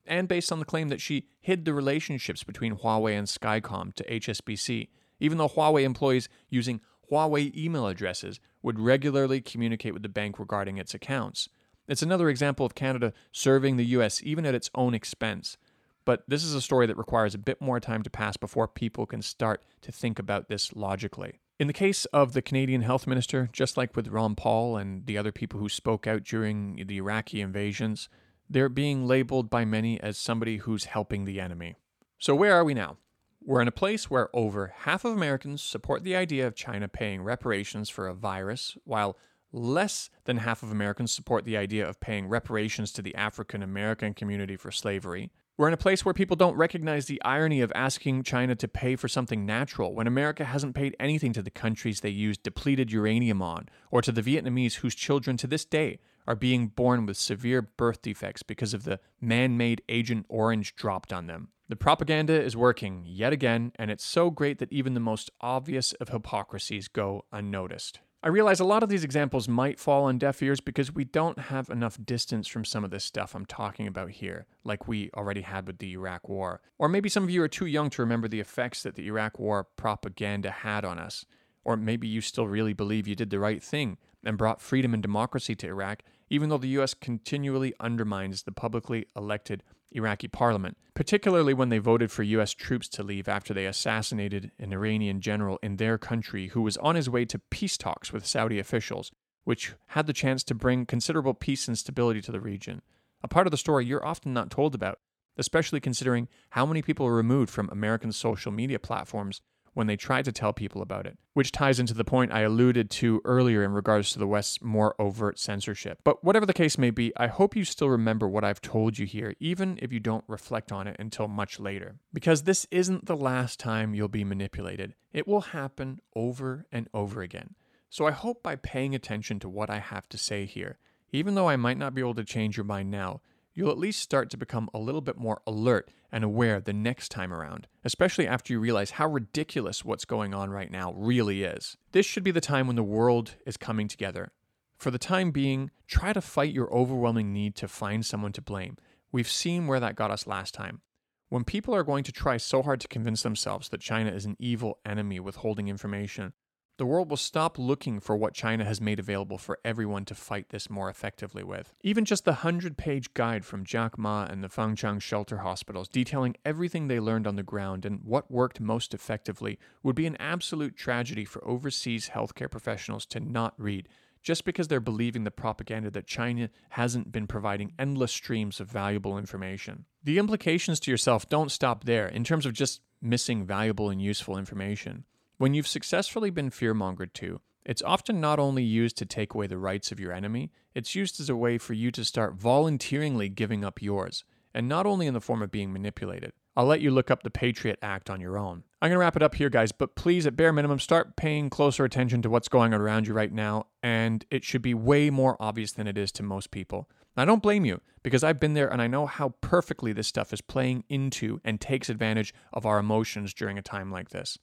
and 0.06 0.28
based 0.28 0.52
on 0.52 0.60
the 0.60 0.64
claim 0.64 0.88
that 0.88 1.00
she 1.00 1.26
hid 1.40 1.64
the 1.64 1.74
relationships 1.74 2.44
between 2.44 2.76
Huawei 2.76 3.18
and 3.18 3.26
Skycom 3.26 3.92
to 3.94 4.04
HSBC, 4.04 4.88
even 5.18 5.38
though 5.38 5.48
Huawei 5.48 5.82
employees 5.82 6.28
using 6.48 6.80
Huawei 7.10 7.52
email 7.56 7.88
addresses 7.88 8.38
would 8.62 8.78
regularly 8.78 9.40
communicate 9.40 9.94
with 9.94 10.02
the 10.02 10.08
bank 10.08 10.38
regarding 10.38 10.78
its 10.78 10.94
accounts. 10.94 11.48
It's 11.88 12.02
another 12.02 12.28
example 12.28 12.64
of 12.64 12.74
Canada 12.74 13.12
serving 13.32 13.76
the 13.76 13.86
US 13.86 14.22
even 14.22 14.46
at 14.46 14.54
its 14.54 14.70
own 14.74 14.94
expense. 14.94 15.56
But 16.04 16.24
this 16.26 16.44
is 16.44 16.54
a 16.54 16.60
story 16.60 16.86
that 16.86 16.96
requires 16.96 17.34
a 17.34 17.38
bit 17.38 17.60
more 17.60 17.80
time 17.80 18.02
to 18.02 18.10
pass 18.10 18.36
before 18.36 18.66
people 18.66 19.06
can 19.06 19.22
start 19.22 19.62
to 19.82 19.92
think 19.92 20.18
about 20.18 20.48
this 20.48 20.74
logically. 20.74 21.40
In 21.58 21.68
the 21.68 21.72
case 21.72 22.06
of 22.06 22.32
the 22.32 22.42
Canadian 22.42 22.82
health 22.82 23.06
minister, 23.06 23.48
just 23.52 23.76
like 23.76 23.94
with 23.94 24.08
Ron 24.08 24.34
Paul 24.34 24.76
and 24.76 25.06
the 25.06 25.16
other 25.16 25.30
people 25.30 25.60
who 25.60 25.68
spoke 25.68 26.06
out 26.06 26.24
during 26.24 26.82
the 26.86 26.96
Iraqi 26.96 27.40
invasions, 27.40 28.08
they're 28.50 28.68
being 28.68 29.06
labeled 29.06 29.48
by 29.48 29.64
many 29.64 30.00
as 30.00 30.18
somebody 30.18 30.58
who's 30.58 30.86
helping 30.86 31.24
the 31.24 31.40
enemy. 31.40 31.76
So, 32.18 32.34
where 32.34 32.54
are 32.54 32.64
we 32.64 32.74
now? 32.74 32.96
We're 33.44 33.60
in 33.60 33.68
a 33.68 33.72
place 33.72 34.10
where 34.10 34.28
over 34.32 34.72
half 34.78 35.04
of 35.04 35.12
Americans 35.12 35.62
support 35.62 36.04
the 36.04 36.16
idea 36.16 36.46
of 36.46 36.54
China 36.54 36.88
paying 36.88 37.22
reparations 37.22 37.88
for 37.88 38.06
a 38.06 38.14
virus, 38.14 38.76
while 38.84 39.16
less 39.52 40.10
than 40.24 40.38
half 40.38 40.62
of 40.62 40.72
Americans 40.72 41.12
support 41.12 41.44
the 41.44 41.56
idea 41.56 41.88
of 41.88 42.00
paying 42.00 42.26
reparations 42.26 42.92
to 42.92 43.02
the 43.02 43.14
African 43.14 43.62
American 43.62 44.14
community 44.14 44.56
for 44.56 44.70
slavery. 44.70 45.30
We're 45.58 45.68
in 45.68 45.74
a 45.74 45.78
place 45.78 46.04
where 46.04 46.14
people 46.14 46.36
don't 46.36 46.56
recognize 46.56 47.06
the 47.06 47.22
irony 47.22 47.60
of 47.60 47.70
asking 47.74 48.22
China 48.22 48.54
to 48.56 48.66
pay 48.66 48.96
for 48.96 49.06
something 49.06 49.44
natural 49.44 49.94
when 49.94 50.06
America 50.06 50.46
hasn't 50.46 50.74
paid 50.74 50.96
anything 50.98 51.34
to 51.34 51.42
the 51.42 51.50
countries 51.50 52.00
they 52.00 52.08
used 52.08 52.42
depleted 52.42 52.90
uranium 52.90 53.42
on, 53.42 53.68
or 53.90 54.00
to 54.00 54.10
the 54.10 54.22
Vietnamese 54.22 54.76
whose 54.76 54.94
children 54.94 55.36
to 55.36 55.46
this 55.46 55.66
day 55.66 55.98
are 56.26 56.34
being 56.34 56.68
born 56.68 57.04
with 57.04 57.16
severe 57.16 57.60
birth 57.60 58.00
defects 58.00 58.42
because 58.42 58.72
of 58.72 58.84
the 58.84 58.98
man 59.20 59.56
made 59.56 59.82
Agent 59.88 60.24
Orange 60.28 60.74
dropped 60.74 61.12
on 61.12 61.26
them. 61.26 61.48
The 61.68 61.76
propaganda 61.76 62.40
is 62.40 62.56
working 62.56 63.04
yet 63.06 63.32
again, 63.32 63.72
and 63.76 63.90
it's 63.90 64.04
so 64.04 64.30
great 64.30 64.58
that 64.58 64.72
even 64.72 64.94
the 64.94 65.00
most 65.00 65.30
obvious 65.40 65.92
of 65.94 66.08
hypocrisies 66.08 66.88
go 66.88 67.24
unnoticed. 67.30 68.00
I 68.24 68.28
realize 68.28 68.60
a 68.60 68.64
lot 68.64 68.84
of 68.84 68.88
these 68.88 69.02
examples 69.02 69.48
might 69.48 69.80
fall 69.80 70.04
on 70.04 70.16
deaf 70.16 70.40
ears 70.44 70.60
because 70.60 70.94
we 70.94 71.02
don't 71.02 71.38
have 71.40 71.68
enough 71.68 71.98
distance 72.04 72.46
from 72.46 72.64
some 72.64 72.84
of 72.84 72.92
this 72.92 73.02
stuff 73.02 73.34
I'm 73.34 73.46
talking 73.46 73.88
about 73.88 74.10
here, 74.10 74.46
like 74.62 74.86
we 74.86 75.10
already 75.16 75.40
had 75.40 75.66
with 75.66 75.78
the 75.78 75.90
Iraq 75.94 76.28
War. 76.28 76.60
Or 76.78 76.88
maybe 76.88 77.08
some 77.08 77.24
of 77.24 77.30
you 77.30 77.42
are 77.42 77.48
too 77.48 77.66
young 77.66 77.90
to 77.90 78.02
remember 78.02 78.28
the 78.28 78.38
effects 78.38 78.84
that 78.84 78.94
the 78.94 79.08
Iraq 79.08 79.40
War 79.40 79.64
propaganda 79.64 80.52
had 80.52 80.84
on 80.84 81.00
us. 81.00 81.24
Or 81.64 81.76
maybe 81.76 82.06
you 82.06 82.20
still 82.20 82.46
really 82.46 82.72
believe 82.72 83.08
you 83.08 83.16
did 83.16 83.30
the 83.30 83.40
right 83.40 83.60
thing 83.60 83.98
and 84.24 84.38
brought 84.38 84.60
freedom 84.60 84.94
and 84.94 85.02
democracy 85.02 85.56
to 85.56 85.66
Iraq, 85.66 86.04
even 86.32 86.48
though 86.48 86.56
the 86.56 86.80
US 86.80 86.94
continually 86.94 87.74
undermines 87.78 88.44
the 88.44 88.52
publicly 88.52 89.04
elected 89.14 89.62
Iraqi 89.90 90.28
parliament, 90.28 90.78
particularly 90.94 91.52
when 91.52 91.68
they 91.68 91.76
voted 91.76 92.10
for 92.10 92.22
U.S. 92.22 92.54
troops 92.54 92.88
to 92.88 93.02
leave 93.02 93.28
after 93.28 93.52
they 93.52 93.66
assassinated 93.66 94.50
an 94.58 94.72
Iranian 94.72 95.20
general 95.20 95.58
in 95.62 95.76
their 95.76 95.98
country 95.98 96.46
who 96.48 96.62
was 96.62 96.78
on 96.78 96.94
his 96.94 97.10
way 97.10 97.26
to 97.26 97.38
peace 97.38 97.76
talks 97.76 98.14
with 98.14 98.24
Saudi 98.24 98.58
officials, 98.58 99.12
which 99.44 99.74
had 99.88 100.06
the 100.06 100.14
chance 100.14 100.42
to 100.44 100.54
bring 100.54 100.86
considerable 100.86 101.34
peace 101.34 101.68
and 101.68 101.76
stability 101.76 102.22
to 102.22 102.32
the 102.32 102.40
region. 102.40 102.80
A 103.22 103.28
part 103.28 103.46
of 103.46 103.50
the 103.50 103.58
story 103.58 103.84
you're 103.84 104.04
often 104.04 104.32
not 104.32 104.50
told 104.50 104.74
about, 104.74 105.00
especially 105.36 105.80
considering 105.80 106.28
how 106.52 106.64
many 106.64 106.80
people 106.80 107.06
are 107.06 107.14
removed 107.14 107.50
from 107.50 107.68
American 107.68 108.10
social 108.10 108.52
media 108.52 108.78
platforms 108.78 109.42
when 109.74 109.86
they 109.86 109.96
tried 109.96 110.24
to 110.24 110.32
tell 110.32 110.52
people 110.52 110.82
about 110.82 111.06
it, 111.06 111.18
which 111.34 111.52
ties 111.52 111.80
into 111.80 111.94
the 111.94 112.04
point 112.04 112.32
I 112.32 112.40
alluded 112.40 112.90
to 112.90 113.20
earlier 113.24 113.64
in 113.64 113.72
regards 113.72 114.12
to 114.12 114.18
the 114.18 114.26
West's 114.26 114.62
more 114.62 114.94
overt 114.98 115.38
censorship. 115.38 116.00
But 116.04 116.22
whatever 116.22 116.46
the 116.46 116.52
case 116.52 116.76
may 116.76 116.90
be, 116.90 117.12
I 117.16 117.26
hope 117.28 117.56
you 117.56 117.64
still 117.64 117.88
remember 117.88 118.28
what 118.28 118.44
I've 118.44 118.60
told 118.60 118.98
you 118.98 119.06
here, 119.06 119.34
even 119.40 119.78
if 119.80 119.92
you 119.92 120.00
don't 120.00 120.24
reflect 120.28 120.72
on 120.72 120.86
it 120.86 120.96
until 120.98 121.28
much 121.28 121.58
later. 121.58 121.96
Because 122.12 122.42
this 122.42 122.66
isn't 122.70 123.06
the 123.06 123.16
last 123.16 123.58
time 123.58 123.94
you'll 123.94 124.08
be 124.08 124.24
manipulated, 124.24 124.94
it 125.12 125.26
will 125.26 125.40
happen 125.40 126.00
over 126.14 126.66
and 126.70 126.88
over 126.92 127.22
again. 127.22 127.54
So 127.88 128.06
I 128.06 128.12
hope 128.12 128.42
by 128.42 128.56
paying 128.56 128.94
attention 128.94 129.38
to 129.40 129.48
what 129.48 129.68
I 129.68 129.78
have 129.78 130.08
to 130.10 130.18
say 130.18 130.46
here, 130.46 130.78
even 131.12 131.34
though 131.34 131.48
I 131.48 131.56
might 131.56 131.76
not 131.76 131.94
be 131.94 132.00
able 132.00 132.14
to 132.14 132.24
change 132.24 132.56
your 132.56 132.64
mind 132.64 132.90
now, 132.90 133.20
you'll 133.54 133.70
at 133.70 133.78
least 133.78 134.00
start 134.00 134.30
to 134.30 134.36
become 134.36 134.68
a 134.72 134.78
little 134.78 135.00
bit 135.00 135.16
more 135.16 135.40
alert 135.46 135.90
and 136.10 136.24
aware 136.24 136.60
the 136.60 136.72
next 136.72 137.10
time 137.10 137.32
around, 137.32 137.66
especially 137.84 138.26
after 138.26 138.52
you 138.52 138.60
realize 138.60 138.92
how 138.92 139.06
ridiculous 139.08 139.84
what's 139.84 140.04
going 140.04 140.34
on 140.34 140.50
right 140.50 140.70
now 140.70 140.92
really 140.94 141.42
is. 141.42 141.76
This 141.92 142.06
should 142.06 142.24
be 142.24 142.30
the 142.30 142.40
time 142.40 142.66
when 142.66 142.76
the 142.76 142.82
world 142.82 143.36
is 143.46 143.56
coming 143.56 143.88
together. 143.88 144.32
For 144.76 144.90
the 144.90 144.98
time 144.98 145.30
being, 145.30 145.70
try 145.86 146.12
to 146.12 146.20
fight 146.20 146.52
your 146.52 146.72
overwhelming 146.74 147.32
need 147.32 147.54
to 147.56 147.68
find 147.68 148.04
someone 148.04 148.32
to 148.32 148.42
blame. 148.42 148.76
We've 149.12 149.30
seen 149.30 149.66
where 149.66 149.80
that 149.80 149.96
got 149.96 150.10
us 150.10 150.26
last 150.26 150.54
time. 150.54 150.80
When 151.28 151.44
people 151.44 151.74
are 151.74 151.84
going 151.84 152.04
to 152.04 152.12
try 152.12 152.36
so 152.36 152.62
hard 152.62 152.80
to 152.80 152.88
convince 152.88 153.22
themselves 153.22 153.70
that 153.70 153.80
China 153.80 154.10
is 154.10 154.26
an 154.26 154.36
evil 154.38 154.80
enemy 154.84 155.18
withholding 155.18 155.68
information, 155.68 156.34
the 156.78 156.86
world 156.86 157.10
will 157.10 157.16
stop 157.16 157.58
looking 157.58 158.00
for 158.00 158.16
what 158.16 158.34
China 158.34 158.64
has 158.64 158.80
made 158.80 158.98
available 158.98 159.38
for 159.38 159.58
everyone 159.64 160.04
to 160.06 160.14
fight 160.14 160.48
this 160.48 160.70
more 160.70 160.88
effectively 160.88 161.42
with. 161.42 161.74
Even 161.82 162.04
just 162.04 162.24
the 162.24 162.32
100 162.32 162.76
page 162.76 163.12
guide 163.14 163.44
from 163.44 163.64
Jack 163.64 163.98
Ma 163.98 164.24
and 164.24 164.42
the 164.42 164.48
Fangcang 164.48 165.00
shelter 165.00 165.38
hospitals 165.38 165.88
detailing 165.88 166.36
everything 166.44 166.88
they 166.88 167.00
learned 167.00 167.26
on 167.26 167.36
the 167.36 167.42
ground 167.42 167.84
and 167.84 168.00
what 168.02 168.30
worked 168.30 168.60
most 168.60 168.94
effectively 168.94 169.58
would 169.82 169.96
be 169.96 170.06
an 170.06 170.16
absolute 170.16 170.76
tragedy 170.76 171.24
for 171.24 171.46
overseas 171.46 172.10
healthcare 172.14 172.50
professionals 172.50 173.06
to 173.06 173.20
not 173.20 173.54
read 173.58 173.88
just 174.22 174.44
because 174.44 174.68
they're 174.68 174.80
believing 174.80 175.24
the 175.24 175.30
propaganda 175.30 175.90
that 175.90 176.06
China 176.06 176.48
hasn't 176.70 177.12
been 177.12 177.26
providing 177.26 177.72
endless 177.78 178.12
streams 178.12 178.60
of 178.60 178.70
valuable 178.70 179.18
information. 179.18 179.84
The 180.04 180.18
implications 180.18 180.80
to 180.80 180.90
yourself 180.90 181.28
don't 181.28 181.50
stop 181.50 181.84
there 181.84 182.06
in 182.06 182.24
terms 182.24 182.46
of 182.46 182.52
just 182.52 182.80
missing 183.00 183.44
valuable 183.44 183.90
and 183.90 184.00
useful 184.00 184.38
information. 184.38 185.04
When 185.42 185.54
you've 185.54 185.66
successfully 185.66 186.30
been 186.30 186.50
fearmongered 186.50 187.14
to, 187.14 187.40
it's 187.64 187.82
often 187.82 188.20
not 188.20 188.38
only 188.38 188.62
used 188.62 188.96
to 188.98 189.04
take 189.04 189.34
away 189.34 189.48
the 189.48 189.58
rights 189.58 189.90
of 189.90 189.98
your 189.98 190.12
enemy, 190.12 190.52
it's 190.72 190.94
used 190.94 191.18
as 191.18 191.28
a 191.28 191.34
way 191.34 191.58
for 191.58 191.72
you 191.72 191.90
to 191.90 192.04
start 192.04 192.36
voluntarily 192.36 193.28
giving 193.28 193.64
up 193.64 193.82
yours, 193.82 194.22
and 194.54 194.68
not 194.68 194.86
only 194.86 195.08
in 195.08 195.14
the 195.14 195.20
form 195.20 195.42
of 195.42 195.50
being 195.50 195.72
manipulated. 195.72 196.32
I'll 196.54 196.66
let 196.66 196.80
you 196.80 196.92
look 196.92 197.10
up 197.10 197.24
the 197.24 197.30
Patriot 197.30 197.80
Act 197.82 198.08
on 198.08 198.20
your 198.20 198.38
own. 198.38 198.62
I'm 198.80 198.90
going 198.90 198.94
to 198.94 198.98
wrap 199.00 199.16
it 199.16 199.22
up 199.24 199.34
here, 199.34 199.50
guys, 199.50 199.72
but 199.72 199.96
please, 199.96 200.28
at 200.28 200.36
bare 200.36 200.52
minimum, 200.52 200.78
start 200.78 201.16
paying 201.16 201.50
closer 201.50 201.84
attention 201.84 202.22
to 202.22 202.30
what's 202.30 202.46
going 202.46 202.72
on 202.72 202.80
around 202.80 203.08
you 203.08 203.12
right 203.12 203.32
now, 203.32 203.66
and 203.82 204.24
it 204.30 204.44
should 204.44 204.62
be 204.62 204.74
way 204.74 205.10
more 205.10 205.36
obvious 205.40 205.72
than 205.72 205.88
it 205.88 205.98
is 205.98 206.12
to 206.12 206.22
most 206.22 206.52
people. 206.52 206.88
I 207.16 207.24
don't 207.24 207.42
blame 207.42 207.64
you, 207.64 207.80
because 208.04 208.22
I've 208.22 208.38
been 208.38 208.54
there 208.54 208.72
and 208.72 208.80
I 208.80 208.86
know 208.86 209.06
how 209.06 209.30
perfectly 209.40 209.92
this 209.92 210.06
stuff 210.06 210.32
is 210.32 210.40
playing 210.40 210.84
into 210.88 211.40
and 211.44 211.60
takes 211.60 211.88
advantage 211.88 212.32
of 212.52 212.64
our 212.64 212.78
emotions 212.78 213.34
during 213.34 213.58
a 213.58 213.62
time 213.62 213.90
like 213.90 214.10
this. 214.10 214.38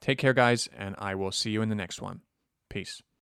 Take 0.00 0.18
care, 0.18 0.34
guys, 0.34 0.68
and 0.76 0.94
I 0.98 1.14
will 1.14 1.32
see 1.32 1.50
you 1.50 1.62
in 1.62 1.68
the 1.68 1.74
next 1.74 2.00
one. 2.00 2.20
Peace. 2.70 3.02